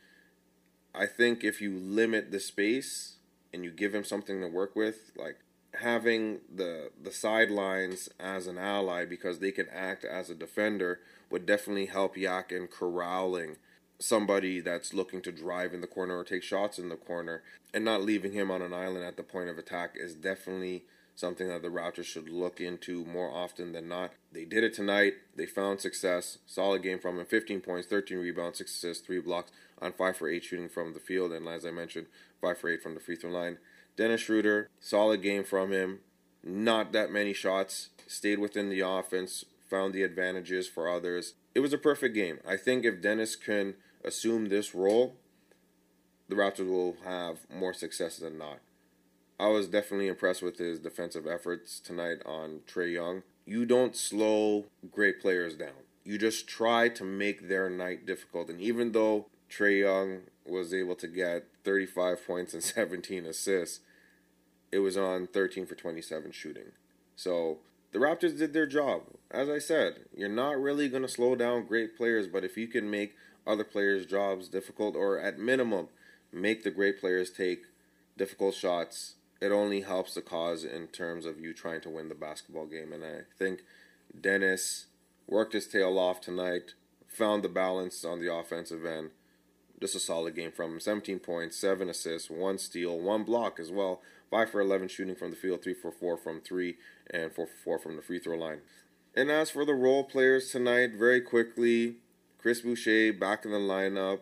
I 0.95 1.07
think 1.07 1.43
if 1.43 1.61
you 1.61 1.79
limit 1.79 2.31
the 2.31 2.41
space 2.41 3.17
and 3.53 3.65
you 3.65 3.71
give 3.71 3.95
him 3.95 4.05
something 4.05 4.41
to 4.41 4.47
work 4.47 4.77
with, 4.77 5.11
like 5.17 5.39
having 5.81 6.41
the 6.55 6.91
the 7.03 7.13
sidelines 7.13 8.11
as 8.21 8.47
an 8.47 8.59
ally 8.59 9.07
because 9.07 9.39
they 9.39 9.51
can 9.51 9.67
act 9.71 10.05
as 10.05 10.29
a 10.29 10.35
defender 10.35 11.01
would 11.31 11.47
definitely 11.47 11.87
help 11.87 12.15
Yak 12.15 12.53
in 12.53 12.67
corralling 12.67 13.57
somebody 14.03 14.61
that's 14.61 14.93
looking 14.93 15.23
to 15.23 15.33
drive 15.33 15.73
in 15.73 15.81
the 15.81 15.87
corner 15.87 16.19
or 16.19 16.25
take 16.25 16.43
shots 16.43 16.79
in 16.79 16.89
the 16.89 16.97
corner 16.97 17.43
and 17.73 17.85
not 17.85 18.03
leaving 18.03 18.33
him 18.33 18.51
on 18.51 18.61
an 18.61 18.75
island 18.75 19.05
at 19.05 19.17
the 19.17 19.23
point 19.23 19.49
of 19.49 19.59
attack 19.59 19.93
is 19.95 20.15
definitely 20.15 20.83
something 21.15 21.49
that 21.49 21.63
the 21.63 21.69
Raptors 21.69 22.05
should 22.05 22.29
look 22.29 22.61
into 22.61 23.05
more 23.05 23.31
often 23.31 23.73
than 23.73 23.89
not. 23.89 24.13
They 24.33 24.45
did 24.45 24.65
it 24.65 24.75
tonight. 24.75 25.15
They 25.37 25.47
found 25.47 25.81
success. 25.81 26.39
Solid 26.47 26.83
game 26.83 26.99
from 26.99 27.19
him. 27.19 27.27
15 27.27 27.61
points, 27.61 27.87
13 27.87 28.19
rebounds, 28.19 28.59
6 28.59 28.71
assists, 28.71 29.07
3 29.07 29.21
blocks 29.21 29.53
on 29.81 29.93
5 29.93 30.17
for 30.17 30.29
8 30.29 30.43
shooting 30.43 30.69
from 30.69 30.95
the 30.95 31.01
field. 31.01 31.33
And 31.33 31.47
as 31.47 31.65
I 31.65 31.71
mentioned, 31.71 32.07
5 32.41 32.59
for 32.59 32.71
8 32.71 32.83
from 32.83 32.95
the 32.95 33.01
free 33.01 33.17
throw 33.17 33.31
line. 33.31 33.59
Dennis 33.97 34.23
Schroeder, 34.23 34.69
solid 34.81 35.23
game 35.23 35.45
from 35.45 35.71
him. 35.71 36.01
Not 36.43 36.93
that 36.93 37.13
many 37.13 37.33
shots. 37.33 37.91
Stayed 38.07 38.39
within 38.39 38.69
the 38.69 38.81
offense. 38.81 39.45
Found 39.71 39.95
the 39.95 40.03
advantages 40.03 40.67
for 40.67 40.89
others. 40.89 41.35
It 41.55 41.61
was 41.61 41.73
a 41.73 41.79
perfect 41.79 42.15
game. 42.15 42.41
I 42.49 42.57
think 42.57 42.85
if 42.85 43.03
Dennis 43.03 43.37
can 43.37 43.75
assume 44.05 44.49
this 44.49 44.75
role, 44.75 45.17
the 46.29 46.35
Raptors 46.35 46.69
will 46.69 46.97
have 47.05 47.39
more 47.51 47.75
success 47.75 48.17
than 48.17 48.39
not. 48.39 48.59
I 49.39 49.49
was 49.49 49.67
definitely 49.67 50.09
impressed 50.09 50.43
with 50.43 50.59
his 50.59 50.79
defensive 50.79 51.27
efforts 51.27 51.81
tonight 51.81 52.19
on 52.25 52.61
Trae 52.67 52.93
Young. 52.93 53.23
You 53.45 53.67
don't 53.67 53.97
slow 53.97 54.67
great 54.91 55.21
players 55.21 55.57
down. 55.57 55.83
You 56.05 56.17
just 56.17 56.47
try 56.47 56.89
to 56.91 57.05
make 57.05 57.49
their 57.49 57.69
night 57.69 58.07
difficult. 58.07 58.49
And 58.51 58.61
even 58.61 58.93
though 58.93 59.27
Trae 59.51 59.81
Young 59.81 60.21
was 60.47 60.73
able 60.73 60.95
to 60.97 61.09
get 61.09 61.47
35 61.65 62.27
points 62.27 62.55
and 62.55 62.63
17 62.63 63.27
assists, 63.27 63.81
it 64.71 64.79
was 64.79 64.97
on 64.97 65.27
13 65.27 65.67
for 65.67 65.75
27 65.75 66.33
shooting. 66.33 66.73
So 67.17 67.59
the 67.93 67.99
Raptors 67.99 68.39
did 68.39 68.53
their 68.53 68.67
job. 68.67 69.03
As 69.31 69.49
I 69.49 69.59
said, 69.59 70.07
you're 70.17 70.29
not 70.29 70.61
really 70.61 70.89
going 70.89 71.03
to 71.03 71.09
slow 71.09 71.35
down 71.35 71.67
great 71.67 71.97
players, 71.97 72.27
but 72.27 72.45
if 72.45 72.57
you 72.57 72.67
can 72.67 72.91
make 72.91 73.15
other 73.47 73.65
players' 73.65 74.07
jobs 74.07 74.49
difficult, 74.49 74.97
or 74.97 75.19
at 75.19 75.39
minimum, 75.39 75.89
make 76.33 76.63
the 76.63 76.71
great 76.71 77.01
players 77.01 77.31
take 77.31 77.65
difficult 78.17 78.55
shots 78.55 79.15
it 79.43 79.51
only 79.51 79.81
helps 79.81 80.15
the 80.15 80.23
cause 80.23 80.63
in 80.63 80.87
terms 80.87 81.27
of 81.27 81.41
you 81.41 81.53
trying 81.53 81.81
to 81.81 81.91
win 81.91 82.09
the 82.09 82.15
basketball 82.15 82.67
game. 82.67 82.93
And 82.93 83.05
I 83.05 83.23
think 83.37 83.65
Dennis 84.19 84.87
worked 85.27 85.53
his 85.53 85.67
tail 85.67 85.99
off 85.99 86.21
tonight, 86.21 86.75
found 87.09 87.43
the 87.43 87.49
balance 87.49 88.05
on 88.05 88.21
the 88.21 88.33
offensive 88.33 88.87
end. 88.87 89.11
Just 89.81 89.97
a 89.97 90.01
solid 90.01 90.37
game 90.37 90.53
from 90.53 90.75
him. 90.75 90.81
17 90.81 91.19
points, 91.19 91.57
7 91.57 91.89
assists, 91.89 92.31
1 92.31 92.59
steal, 92.59 93.01
1 93.01 93.25
block 93.25 93.59
as 93.59 93.73
well. 93.73 94.01
5 94.31 94.51
for 94.51 94.61
11 94.61 94.87
shooting 94.87 95.17
from 95.17 95.31
the 95.31 95.37
field, 95.37 95.65
3 95.65 95.75
for 95.75 95.91
4 95.91 96.17
from 96.17 96.41
3, 96.41 96.77
and 97.11 97.33
4 97.33 97.45
for 97.49 97.53
4 97.65 97.79
from 97.81 97.97
the 97.97 98.03
free 98.03 98.21
throw 98.21 98.37
line. 98.37 98.61
And 99.17 99.29
as 99.29 99.51
for 99.51 99.65
the 99.65 99.75
role 99.75 100.05
players 100.05 100.53
tonight, 100.53 100.93
very 100.95 101.21
quickly, 101.21 101.97
Chris 102.43 102.61
Boucher 102.61 103.13
back 103.13 103.45
in 103.45 103.53
the 103.53 103.59
lineup. 103.59 104.21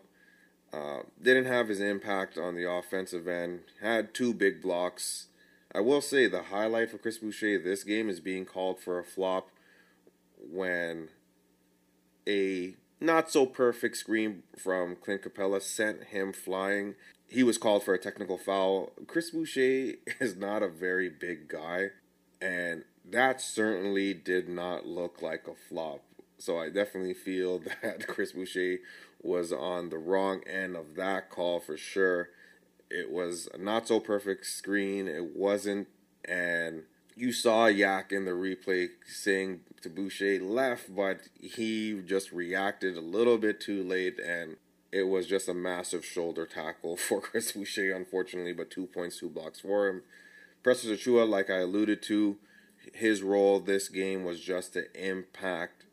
Uh, 0.73 1.01
didn't 1.21 1.47
have 1.47 1.69
his 1.69 1.81
impact 1.81 2.39
on 2.39 2.55
the 2.55 2.71
offensive 2.71 3.27
end. 3.27 3.61
Had 3.81 4.15
two 4.15 4.33
big 4.33 4.63
blocks. 4.63 5.27
I 5.75 5.81
will 5.81 6.01
say 6.01 6.29
the 6.29 6.45
highlight 6.45 6.91
for 6.91 6.99
Chris 6.99 7.19
Boucher 7.19 7.59
this 7.59 7.83
game 7.83 8.09
is 8.09 8.21
being 8.21 8.45
called 8.45 8.79
for 8.81 8.99
a 8.99 9.05
flop 9.05 9.49
when 10.39 11.09
a 12.29 12.75
not 13.01 13.31
so 13.31 13.47
perfect 13.47 13.97
screen 13.97 14.43
from 14.57 14.97
Clint 14.97 15.23
Capela 15.23 15.63
sent 15.63 16.05
him 16.05 16.33
flying. 16.33 16.95
He 17.27 17.43
was 17.43 17.59
called 17.59 17.83
for 17.83 17.95
a 17.95 17.99
technical 17.99 18.37
foul. 18.37 18.93
Chris 19.07 19.31
Boucher 19.31 19.95
is 20.21 20.37
not 20.37 20.63
a 20.63 20.69
very 20.69 21.09
big 21.09 21.49
guy. 21.49 21.91
And 22.41 22.85
that 23.09 23.41
certainly 23.41 24.15
did 24.15 24.49
not 24.49 24.87
look 24.87 25.23
like 25.23 25.47
a 25.47 25.55
flop. 25.55 26.03
So 26.41 26.59
I 26.59 26.71
definitely 26.71 27.15
feel 27.15 27.59
that 27.83 28.07
Chris 28.07 28.33
Boucher 28.33 28.79
was 29.23 29.53
on 29.53 29.91
the 29.91 29.99
wrong 29.99 30.43
end 30.47 30.75
of 30.75 30.97
that 30.97 31.31
call 31.31 31.61
for 31.61 31.77
sure. 31.77 32.31
It 32.91 33.11
was 33.11 33.49
a 33.55 33.59
not 33.59 33.87
so 33.87 34.01
perfect 34.01 34.47
screen. 34.47 35.07
It 35.07 35.37
wasn't, 35.37 35.89
and 36.25 36.85
you 37.15 37.33
saw 37.33 37.67
Yak 37.67 38.11
in 38.11 38.25
the 38.25 38.33
replay 38.33 38.89
saying 39.07 39.61
to 39.83 39.91
Boucher 39.91 40.41
left, 40.41 40.95
but 40.95 41.29
he 41.39 42.01
just 42.05 42.33
reacted 42.33 42.97
a 42.97 43.01
little 43.01 43.39
bit 43.39 43.61
too 43.61 43.85
late, 43.85 44.19
and 44.19 44.57
it 44.91 45.05
was 45.05 45.27
just 45.27 45.49
a 45.49 45.55
massive 45.55 46.05
shoulder 46.05 46.47
tackle 46.47 46.97
for 47.09 47.21
Chris 47.21 47.53
Boucher, 47.53 47.95
unfortunately, 47.95 48.55
but 48.55 48.71
two 48.71 48.87
points, 48.87 49.21
two 49.21 49.29
blocks 49.29 49.61
for 49.61 49.87
him. 49.89 50.03
Precious 50.63 50.91
Achiuwa, 50.91 51.29
like 51.29 51.49
I 51.51 51.59
alluded 51.59 52.03
to, 52.05 52.39
his 52.95 53.23
role 53.23 53.61
this 53.61 53.89
game 53.89 54.25
was 54.25 54.41
just 54.41 54.73
to 54.73 54.85
impact 54.95 55.85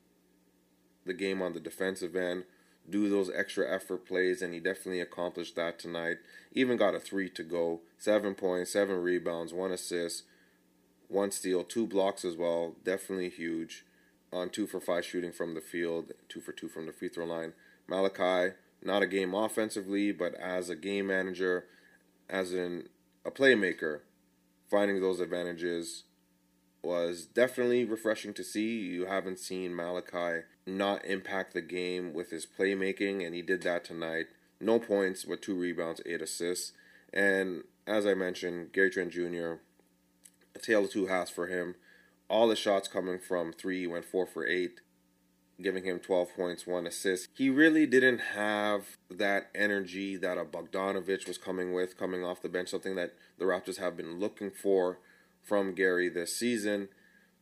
the 1.08 1.14
game 1.14 1.42
on 1.42 1.54
the 1.54 1.60
defensive 1.60 2.16
end, 2.16 2.44
do 2.90 3.10
those 3.10 3.30
extra 3.34 3.70
effort 3.70 4.06
plays, 4.06 4.42
and 4.42 4.54
he 4.54 4.60
definitely 4.60 5.02
accomplished 5.02 5.56
that 5.56 5.78
tonight. 5.78 6.18
Even 6.54 6.78
got 6.78 6.96
a 6.96 7.00
three 7.00 7.30
to 7.30 7.44
go, 7.44 7.82
seven 7.98 8.34
points, 8.34 8.72
seven 8.72 9.02
rebounds, 9.02 9.54
one 9.54 9.72
assist, 9.72 10.24
one 11.10 11.32
steal, 11.32 11.64
two 11.64 11.86
blocks 11.86 12.24
as 12.24 12.36
well. 12.36 12.76
Definitely 12.84 13.30
huge. 13.30 13.84
On 14.32 14.50
two 14.50 14.68
for 14.68 14.80
five 14.80 15.06
shooting 15.06 15.32
from 15.32 15.54
the 15.54 15.62
field, 15.62 16.12
two 16.30 16.42
for 16.42 16.52
two 16.52 16.68
from 16.68 16.86
the 16.86 16.92
free 16.92 17.10
throw 17.10 17.26
line. 17.26 17.54
Malachi, 17.88 18.54
not 18.84 19.02
a 19.02 19.08
game 19.08 19.34
offensively, 19.34 20.12
but 20.12 20.34
as 20.36 20.70
a 20.70 20.76
game 20.76 21.08
manager, 21.08 21.66
as 22.30 22.54
in 22.54 22.90
a 23.26 23.32
playmaker, 23.32 24.02
finding 24.70 25.02
those 25.02 25.20
advantages 25.20 26.04
was 26.88 27.26
definitely 27.26 27.84
refreshing 27.84 28.34
to 28.34 28.46
see. 28.46 28.80
You 28.80 29.08
haven't 29.08 29.40
seen 29.40 29.76
Malachi 29.76 30.46
not 30.66 31.04
impact 31.04 31.54
the 31.54 31.62
game 31.62 32.14
with 32.14 32.30
his 32.30 32.46
playmaking, 32.46 33.26
and 33.26 33.36
he 33.36 33.42
did 33.42 33.62
that 33.64 33.84
tonight. 33.84 34.28
No 34.62 34.80
points, 34.80 35.26
but 35.26 35.42
two 35.42 35.60
rebounds, 35.60 36.00
eight 36.06 36.22
assists. 36.22 36.72
And 37.14 37.64
as 37.86 38.06
I 38.06 38.14
mentioned, 38.14 38.72
Gary 38.72 38.90
Trent 38.90 39.12
Jr., 39.12 39.56
a 40.56 40.60
tale 40.62 40.86
of 40.86 40.92
two 40.92 41.08
halves 41.08 41.30
for 41.30 41.48
him. 41.48 41.76
All 42.30 42.48
the 42.48 42.56
shots 42.56 42.88
coming 42.88 43.20
from 43.20 43.52
three, 43.52 43.82
he 43.82 43.88
went 43.88 44.06
four 44.06 44.26
for 44.26 44.48
eight, 44.48 44.80
giving 45.62 45.84
him 45.84 46.00
12 46.00 46.34
points, 46.38 46.66
one 46.66 46.88
assist. 46.88 47.28
He 47.36 47.50
really 47.50 47.86
didn't 47.86 48.20
have 48.20 48.98
that 49.12 49.50
energy 49.54 50.16
that 50.16 50.38
a 50.38 50.46
Bogdanovic 50.46 51.28
was 51.28 51.38
coming 51.38 51.74
with, 51.74 51.98
coming 51.98 52.24
off 52.24 52.42
the 52.42 52.50
bench, 52.50 52.70
something 52.70 52.96
that 52.96 53.14
the 53.38 53.46
Raptors 53.46 53.78
have 53.78 53.98
been 53.98 54.20
looking 54.20 54.52
for 54.52 55.00
from 55.48 55.74
Gary 55.74 56.10
this 56.10 56.36
season, 56.36 56.90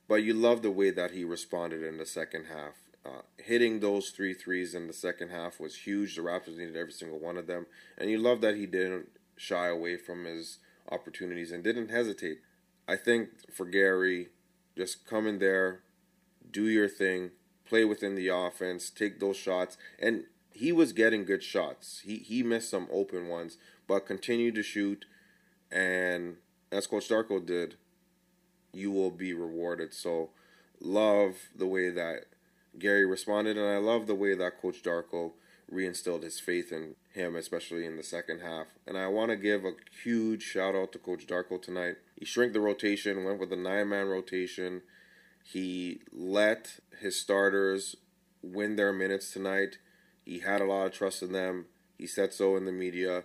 but 0.07 0.23
you 0.23 0.33
love 0.33 0.61
the 0.61 0.71
way 0.71 0.91
that 0.91 1.11
he 1.11 1.23
responded 1.23 1.83
in 1.83 1.97
the 1.97 2.05
second 2.05 2.45
half. 2.45 2.75
Uh, 3.05 3.21
hitting 3.37 3.79
those 3.79 4.09
three 4.09 4.33
threes 4.33 4.73
in 4.73 4.87
the 4.87 4.93
second 4.93 5.29
half 5.29 5.59
was 5.59 5.75
huge. 5.75 6.15
The 6.15 6.21
Raptors 6.21 6.57
needed 6.57 6.75
every 6.75 6.91
single 6.91 7.19
one 7.19 7.37
of 7.37 7.47
them, 7.47 7.65
and 7.97 8.09
you 8.09 8.17
love 8.17 8.41
that 8.41 8.55
he 8.55 8.65
didn't 8.65 9.09
shy 9.37 9.67
away 9.67 9.97
from 9.97 10.25
his 10.25 10.59
opportunities 10.91 11.51
and 11.51 11.63
didn't 11.63 11.89
hesitate. 11.89 12.39
I 12.87 12.95
think 12.95 13.51
for 13.51 13.65
Gary, 13.65 14.29
just 14.77 15.05
come 15.05 15.27
in 15.27 15.39
there, 15.39 15.81
do 16.49 16.67
your 16.67 16.87
thing, 16.87 17.31
play 17.67 17.85
within 17.85 18.15
the 18.15 18.27
offense, 18.27 18.89
take 18.89 19.19
those 19.19 19.37
shots, 19.37 19.77
and 19.99 20.25
he 20.51 20.71
was 20.71 20.93
getting 20.93 21.25
good 21.25 21.43
shots. 21.43 22.01
He 22.05 22.17
he 22.17 22.43
missed 22.43 22.69
some 22.69 22.87
open 22.91 23.27
ones, 23.27 23.57
but 23.87 24.05
continued 24.05 24.55
to 24.55 24.63
shoot, 24.63 25.05
and 25.71 26.37
as 26.71 26.87
Coach 26.87 27.09
Darko 27.09 27.43
did, 27.43 27.75
you 28.75 28.91
will 28.91 29.11
be 29.11 29.33
rewarded. 29.33 29.93
So, 29.93 30.29
love 30.81 31.35
the 31.55 31.65
way 31.65 31.89
that 31.89 32.25
Gary 32.77 33.05
responded, 33.05 33.57
and 33.57 33.67
I 33.67 33.77
love 33.77 34.07
the 34.07 34.15
way 34.15 34.35
that 34.35 34.61
Coach 34.61 34.83
Darko 34.83 35.31
reinstilled 35.71 36.23
his 36.23 36.39
faith 36.39 36.71
in 36.71 36.95
him, 37.13 37.35
especially 37.35 37.85
in 37.85 37.97
the 37.97 38.03
second 38.03 38.41
half. 38.41 38.67
And 38.85 38.97
I 38.97 39.07
want 39.07 39.31
to 39.31 39.37
give 39.37 39.65
a 39.65 39.73
huge 40.03 40.43
shout 40.43 40.75
out 40.75 40.91
to 40.91 40.99
Coach 40.99 41.25
Darko 41.25 41.61
tonight. 41.61 41.95
He 42.19 42.25
shrank 42.25 42.53
the 42.53 42.59
rotation, 42.59 43.23
went 43.23 43.39
with 43.39 43.51
a 43.51 43.57
nine 43.57 43.89
man 43.89 44.07
rotation. 44.07 44.81
He 45.43 45.99
let 46.11 46.79
his 46.99 47.19
starters 47.19 47.95
win 48.41 48.75
their 48.75 48.93
minutes 48.93 49.31
tonight. 49.31 49.77
He 50.23 50.39
had 50.39 50.61
a 50.61 50.65
lot 50.65 50.87
of 50.87 50.91
trust 50.91 51.21
in 51.23 51.31
them. 51.31 51.65
He 51.97 52.07
said 52.07 52.33
so 52.33 52.55
in 52.55 52.65
the 52.65 52.71
media. 52.71 53.23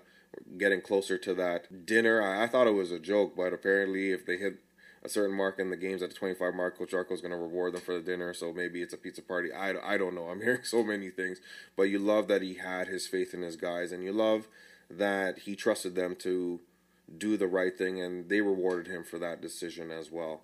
Getting 0.56 0.80
closer 0.80 1.18
to 1.18 1.34
that 1.34 1.84
dinner, 1.86 2.22
I, 2.22 2.44
I 2.44 2.46
thought 2.46 2.68
it 2.68 2.74
was 2.74 2.92
a 2.92 3.00
joke, 3.00 3.34
but 3.36 3.52
apparently, 3.52 4.12
if 4.12 4.24
they 4.24 4.36
hit 4.36 4.60
a 5.02 5.08
certain 5.08 5.34
mark 5.34 5.58
in 5.58 5.70
the 5.70 5.76
games 5.76 6.02
at 6.02 6.10
the 6.10 6.14
25 6.14 6.54
mark, 6.54 6.78
Coach 6.78 6.90
Darko 6.90 7.12
is 7.12 7.20
going 7.20 7.32
to 7.32 7.36
reward 7.36 7.72
them 7.72 7.80
for 7.80 7.94
the 7.94 8.00
dinner. 8.00 8.34
So 8.34 8.52
maybe 8.52 8.82
it's 8.82 8.92
a 8.92 8.98
pizza 8.98 9.22
party. 9.22 9.52
I, 9.52 9.94
I 9.94 9.96
don't 9.96 10.14
know. 10.14 10.28
I'm 10.28 10.42
hearing 10.42 10.60
so 10.64 10.82
many 10.82 11.10
things. 11.10 11.40
But 11.76 11.84
you 11.84 11.98
love 11.98 12.28
that 12.28 12.42
he 12.42 12.54
had 12.54 12.88
his 12.88 13.06
faith 13.06 13.32
in 13.32 13.42
his 13.42 13.56
guys, 13.56 13.92
and 13.92 14.04
you 14.04 14.12
love 14.12 14.46
that 14.90 15.40
he 15.40 15.56
trusted 15.56 15.94
them 15.94 16.16
to 16.16 16.60
do 17.16 17.36
the 17.36 17.46
right 17.46 17.76
thing, 17.76 18.00
and 18.00 18.28
they 18.28 18.40
rewarded 18.40 18.86
him 18.86 19.04
for 19.04 19.18
that 19.18 19.40
decision 19.40 19.90
as 19.90 20.10
well. 20.10 20.42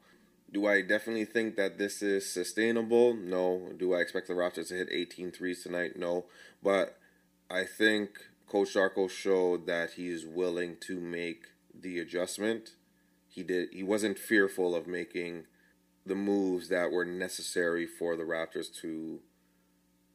Do 0.51 0.67
I 0.67 0.81
definitely 0.81 1.25
think 1.25 1.57
that 1.57 1.77
this 1.77 2.03
is 2.03 2.31
sustainable? 2.33 3.15
No. 3.15 3.73
Do 3.77 3.95
I 3.95 3.99
expect 3.99 4.29
the 4.29 4.35
Raptors 4.35 4.69
to 4.69 4.75
hit 4.75 4.89
18 4.91 5.33
threes 5.33 5.63
tonight? 5.63 5.97
No. 5.97 6.27
But 6.63 6.97
I 7.51 7.65
think 7.65 8.11
Coach 8.49 8.75
Darko 8.75 9.11
showed 9.11 9.67
that 9.67 9.93
he's 9.93 10.25
willing 10.25 10.77
to 10.83 11.01
make 11.01 11.47
the 11.75 11.99
adjustment 11.99 12.71
he 13.37 13.43
did 13.43 13.69
he 13.71 13.83
wasn't 13.83 14.19
fearful 14.19 14.75
of 14.75 14.87
making 14.87 15.45
the 16.05 16.15
moves 16.15 16.69
that 16.71 16.91
were 16.91 17.05
necessary 17.05 17.87
for 17.87 18.17
the 18.17 18.23
Raptors 18.23 18.75
to 18.81 19.21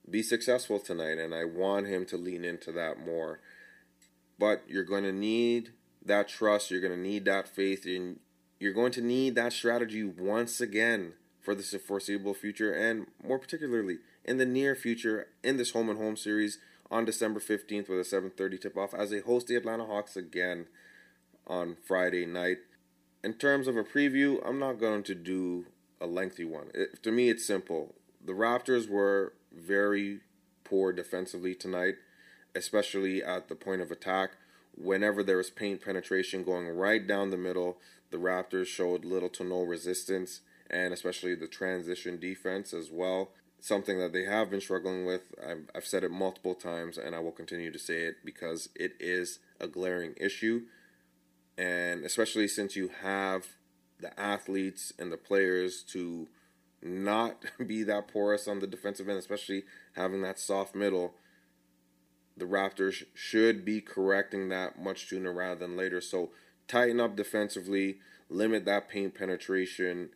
be 0.10 0.24
successful 0.24 0.80
tonight 0.80 1.20
and 1.20 1.34
I 1.34 1.46
want 1.46 1.88
him 1.88 2.06
to 2.08 2.18
lean 2.18 2.44
into 2.44 2.72
that 2.72 3.00
more. 3.00 3.40
But 4.40 4.64
you're 4.68 4.84
going 4.84 5.04
to 5.04 5.12
need 5.12 5.72
that 6.04 6.28
trust, 6.28 6.72
you're 6.72 6.82
going 6.82 6.96
to 6.96 7.00
need 7.00 7.26
that 7.26 7.48
faith 7.48 7.86
and 7.86 8.20
you're 8.60 8.74
going 8.74 8.92
to 8.94 9.02
need 9.02 9.36
that 9.36 9.54
strategy 9.54 10.04
once 10.04 10.60
again 10.60 11.14
for 11.40 11.54
the 11.54 11.64
foreseeable 11.64 12.34
future 12.34 12.74
and 12.74 13.06
more 13.24 13.38
particularly 13.38 13.98
in 14.26 14.38
the 14.38 14.46
near 14.46 14.76
future 14.76 15.28
in 15.44 15.58
this 15.58 15.72
home 15.72 15.90
and 15.90 16.00
home 16.00 16.16
series 16.16 16.58
on 16.90 17.06
December 17.06 17.40
15th 17.40 17.88
with 17.88 18.00
a 18.00 18.04
7:30 18.04 18.60
tip-off 18.60 18.96
as 18.96 19.12
they 19.12 19.20
host 19.20 19.46
the 19.46 19.56
Atlanta 19.56 19.86
Hawks 19.86 20.16
again 20.16 20.66
on 21.46 21.76
Friday 21.86 22.26
night 22.26 22.58
in 23.24 23.34
terms 23.34 23.68
of 23.68 23.78
a 23.78 23.84
preview, 23.84 24.40
I'm 24.48 24.60
not 24.60 24.80
going 24.80 25.04
to 25.04 25.16
do 25.16 25.66
a 26.00 26.08
lengthy 26.08 26.46
one. 26.46 26.72
It, 26.74 27.04
to 27.04 27.12
me, 27.12 27.30
it's 27.30 27.46
simple. 27.46 27.96
The 28.24 28.34
Raptors 28.34 28.90
were 28.90 29.34
very 29.52 30.22
poor 30.64 30.92
defensively 30.92 31.54
tonight, 31.54 31.96
especially 32.56 33.24
at 33.24 33.48
the 33.48 33.56
point 33.56 33.82
of 33.82 33.92
attack. 33.92 34.32
Whenever 34.76 35.22
there 35.22 35.38
was 35.38 35.50
paint 35.50 35.84
penetration 35.84 36.44
going 36.44 36.68
right 36.68 37.06
down 37.06 37.30
the 37.30 37.38
middle, 37.38 37.78
the 38.10 38.18
Raptors 38.18 38.68
showed 38.68 39.06
little 39.06 39.30
to 39.30 39.44
no 39.44 39.62
resistance, 39.62 40.42
and 40.70 40.94
especially 40.94 41.36
the 41.36 41.48
transition 41.48 42.20
defense 42.20 42.74
as 42.74 42.90
well. 42.92 43.30
Something 43.60 44.00
that 44.00 44.12
they 44.12 44.24
have 44.24 44.50
been 44.50 44.62
struggling 44.62 45.06
with. 45.06 45.22
I've, 45.46 45.70
I've 45.76 45.86
said 45.86 46.04
it 46.04 46.10
multiple 46.10 46.56
times, 46.56 46.98
and 46.98 47.14
I 47.14 47.20
will 47.20 47.32
continue 47.32 47.72
to 47.72 47.78
say 47.78 48.04
it 48.04 48.16
because 48.26 48.70
it 48.74 48.94
is 49.00 49.40
a 49.60 49.68
glaring 49.68 50.16
issue 50.18 50.64
and 51.62 52.04
especially 52.04 52.48
since 52.48 52.76
you 52.76 52.90
have 53.04 53.46
the 54.00 54.20
athletes 54.20 54.92
and 54.98 55.12
the 55.12 55.18
players 55.18 55.84
to 55.84 56.28
not 56.82 57.46
be 57.68 57.84
that 57.84 58.08
porous 58.08 58.48
on 58.48 58.60
the 58.60 58.68
defensive 58.68 59.08
end, 59.08 59.20
especially 59.20 59.64
having 59.94 60.24
that 60.24 60.40
soft 60.40 60.74
middle, 60.74 61.14
the 62.36 62.46
Raptors 62.46 63.04
should 63.14 63.64
be 63.64 63.80
correcting 63.80 64.50
that 64.50 64.82
much 64.82 65.08
sooner 65.08 65.32
rather 65.32 65.60
than 65.60 65.78
later. 65.78 66.02
So 66.02 66.32
tighten 66.68 67.00
up 67.00 67.16
defensively, 67.16 68.00
limit 68.28 68.66
that 68.66 68.90
paint 68.90 69.14
penetration 69.14 70.10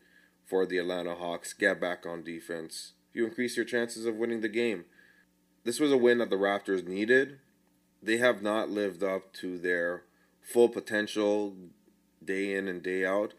for 0.44 0.66
the 0.66 0.80
Atlanta 0.80 1.14
Hawks, 1.14 1.54
get 1.54 1.80
back 1.80 2.08
on 2.08 2.24
defense. 2.24 2.94
You 3.14 3.26
increase 3.26 3.56
your 3.56 3.66
chances 3.66 4.08
of 4.08 4.16
winning 4.16 4.42
the 4.42 4.50
game. 4.50 4.86
This 5.64 5.80
was 5.80 5.92
a 5.92 5.98
win 5.98 6.18
that 6.18 6.32
the 6.32 6.38
Raptors 6.38 6.88
needed. 6.88 7.38
They 8.02 8.18
have 8.18 8.42
not 8.42 8.70
lived 8.70 9.04
up 9.04 9.32
to 9.34 9.60
their 9.60 10.04
full 10.46 10.70
potential 10.70 11.56
day 12.24 12.56
in 12.56 12.68
and 12.68 12.82
day 12.82 13.06
out. 13.06 13.34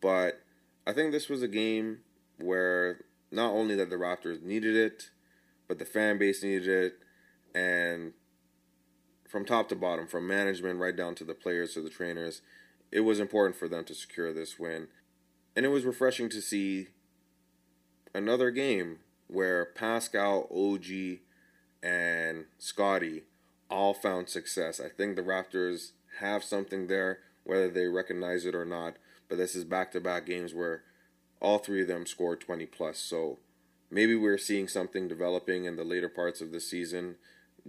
But 0.00 0.40
I 0.86 0.92
think 0.92 1.12
this 1.12 1.28
was 1.28 1.42
a 1.42 1.48
game 1.48 1.98
where 2.38 3.04
not 3.30 3.50
only 3.50 3.74
that 3.76 3.90
the 3.90 3.96
Raptors 3.96 4.42
needed 4.42 4.74
it, 4.74 5.10
but 5.68 5.78
the 5.78 5.84
fan 5.84 6.18
base 6.18 6.42
needed 6.42 6.68
it, 6.68 6.98
and 7.54 8.12
from 9.28 9.44
top 9.44 9.68
to 9.68 9.76
bottom, 9.76 10.06
from 10.06 10.26
management 10.26 10.78
right 10.78 10.96
down 10.96 11.14
to 11.16 11.24
the 11.24 11.34
players 11.34 11.74
to 11.74 11.82
the 11.82 11.90
trainers, 11.90 12.40
it 12.92 13.00
was 13.00 13.18
important 13.18 13.56
for 13.56 13.68
them 13.68 13.84
to 13.84 13.94
secure 13.94 14.32
this 14.32 14.58
win. 14.58 14.88
And 15.56 15.66
it 15.66 15.70
was 15.70 15.84
refreshing 15.84 16.28
to 16.30 16.40
see 16.40 16.88
another 18.14 18.50
game 18.50 19.00
where 19.26 19.64
Pascal, 19.64 20.48
OG, 20.54 21.18
and 21.82 22.44
Scottie 22.58 23.24
all 23.68 23.92
found 23.92 24.28
success. 24.28 24.80
I 24.80 24.88
think 24.88 25.16
the 25.16 25.22
Raptors 25.22 25.92
have 26.20 26.44
something 26.44 26.86
there, 26.86 27.20
whether 27.44 27.70
they 27.70 27.86
recognize 27.86 28.44
it 28.44 28.54
or 28.54 28.64
not. 28.64 28.96
But 29.28 29.38
this 29.38 29.54
is 29.54 29.64
back 29.64 29.92
to 29.92 30.00
back 30.00 30.26
games 30.26 30.54
where 30.54 30.82
all 31.40 31.58
three 31.58 31.82
of 31.82 31.88
them 31.88 32.06
scored 32.06 32.40
20 32.40 32.66
plus. 32.66 32.98
So 32.98 33.38
maybe 33.90 34.14
we're 34.14 34.38
seeing 34.38 34.68
something 34.68 35.08
developing 35.08 35.64
in 35.64 35.76
the 35.76 35.84
later 35.84 36.08
parts 36.08 36.40
of 36.40 36.52
the 36.52 36.60
season, 36.60 37.16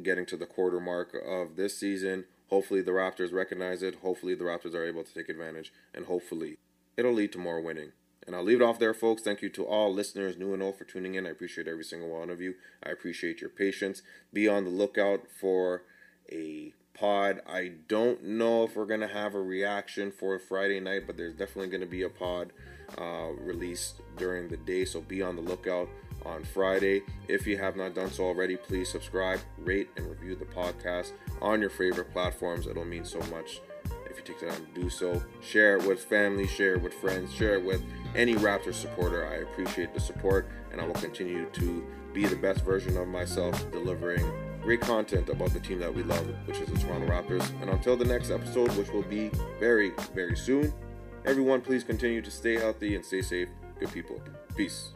getting 0.01 0.25
to 0.27 0.37
the 0.37 0.45
quarter 0.45 0.79
mark 0.79 1.15
of 1.25 1.55
this 1.55 1.77
season. 1.77 2.25
Hopefully, 2.49 2.81
the 2.81 2.91
Raptors 2.91 3.33
recognize 3.33 3.83
it. 3.83 3.95
Hopefully, 4.01 4.35
the 4.35 4.45
Raptors 4.45 4.73
are 4.73 4.85
able 4.85 5.03
to 5.03 5.13
take 5.13 5.27
advantage, 5.27 5.73
and 5.93 6.05
hopefully, 6.05 6.57
it'll 6.95 7.13
lead 7.13 7.33
to 7.33 7.37
more 7.37 7.59
winning. 7.59 7.91
And 8.25 8.35
I'll 8.35 8.43
leave 8.43 8.61
it 8.61 8.63
off 8.63 8.79
there, 8.79 8.93
folks. 8.93 9.21
Thank 9.21 9.41
you 9.41 9.49
to 9.49 9.65
all 9.65 9.93
listeners, 9.93 10.37
new 10.37 10.53
and 10.53 10.61
old, 10.61 10.77
for 10.77 10.83
tuning 10.83 11.15
in. 11.15 11.25
I 11.25 11.29
appreciate 11.29 11.67
every 11.67 11.83
single 11.83 12.09
one 12.09 12.29
of 12.29 12.41
you. 12.41 12.55
I 12.85 12.89
appreciate 12.89 13.39
your 13.41 13.49
patience. 13.49 14.01
Be 14.33 14.47
on 14.47 14.65
the 14.65 14.69
lookout 14.69 15.27
for 15.39 15.83
a 16.31 16.73
pod. 16.99 17.41
I 17.47 17.73
don't 17.87 18.23
know 18.23 18.63
if 18.63 18.75
we're 18.75 18.85
going 18.85 19.01
to 19.01 19.07
have 19.07 19.35
a 19.35 19.41
reaction 19.41 20.11
for 20.11 20.37
Friday 20.39 20.79
night, 20.79 21.03
but 21.05 21.17
there's 21.17 21.35
definitely 21.35 21.69
going 21.69 21.81
to 21.81 21.87
be 21.87 22.03
a 22.03 22.09
pod 22.09 22.51
uh, 22.97 23.29
released 23.39 24.01
during 24.17 24.47
the 24.47 24.57
day. 24.57 24.85
So 24.85 25.01
be 25.01 25.21
on 25.21 25.35
the 25.35 25.41
lookout 25.41 25.89
on 26.25 26.43
Friday. 26.43 27.03
If 27.27 27.45
you 27.45 27.57
have 27.57 27.75
not 27.75 27.95
done 27.95 28.11
so 28.11 28.25
already, 28.25 28.57
please 28.57 28.89
subscribe, 28.89 29.39
rate, 29.57 29.89
and 29.95 30.09
review 30.09 30.35
the 30.35 30.45
podcast 30.45 31.11
on 31.41 31.61
your 31.61 31.69
favorite 31.69 32.11
platforms. 32.11 32.67
It'll 32.67 32.85
mean 32.85 33.05
so 33.05 33.19
much 33.31 33.61
if 34.09 34.17
you 34.17 34.23
take 34.23 34.39
the 34.39 34.47
time 34.47 34.65
to 34.73 34.81
do 34.81 34.89
so. 34.89 35.21
Share 35.41 35.77
it 35.77 35.87
with 35.87 36.03
family, 36.03 36.47
share 36.47 36.75
it 36.75 36.81
with 36.81 36.93
friends, 36.93 37.33
share 37.33 37.55
it 37.55 37.63
with 37.63 37.83
any 38.15 38.35
Raptors 38.35 38.75
supporter. 38.75 39.27
I 39.27 39.35
appreciate 39.35 39.93
the 39.93 39.99
support, 39.99 40.47
and 40.71 40.81
I 40.81 40.85
will 40.85 40.95
continue 40.95 41.45
to 41.45 41.85
be 42.13 42.25
the 42.25 42.35
best 42.35 42.65
version 42.65 42.97
of 42.97 43.07
myself, 43.07 43.71
delivering 43.71 44.25
great 44.67 44.81
content 44.81 45.29
about 45.29 45.49
the 45.53 45.61
team 45.61 45.79
that 45.79 45.95
we 45.95 46.03
love, 46.03 46.27
which 46.45 46.57
is 46.59 46.67
the 46.67 46.77
Toronto 46.77 47.07
Raptors. 47.07 47.49
And 47.61 47.69
until 47.69 47.95
the 47.95 48.03
next 48.03 48.29
episode, 48.29 48.69
which 48.75 48.89
will 48.89 49.03
be 49.03 49.31
very, 49.61 49.93
very 50.13 50.35
soon, 50.35 50.73
everyone, 51.23 51.61
please 51.61 51.85
continue 51.85 52.21
to 52.21 52.29
stay 52.29 52.55
healthy 52.55 52.97
and 52.97 53.05
stay 53.05 53.21
safe. 53.21 53.47
Good 53.79 53.93
people. 53.93 54.21
Peace. 54.57 54.89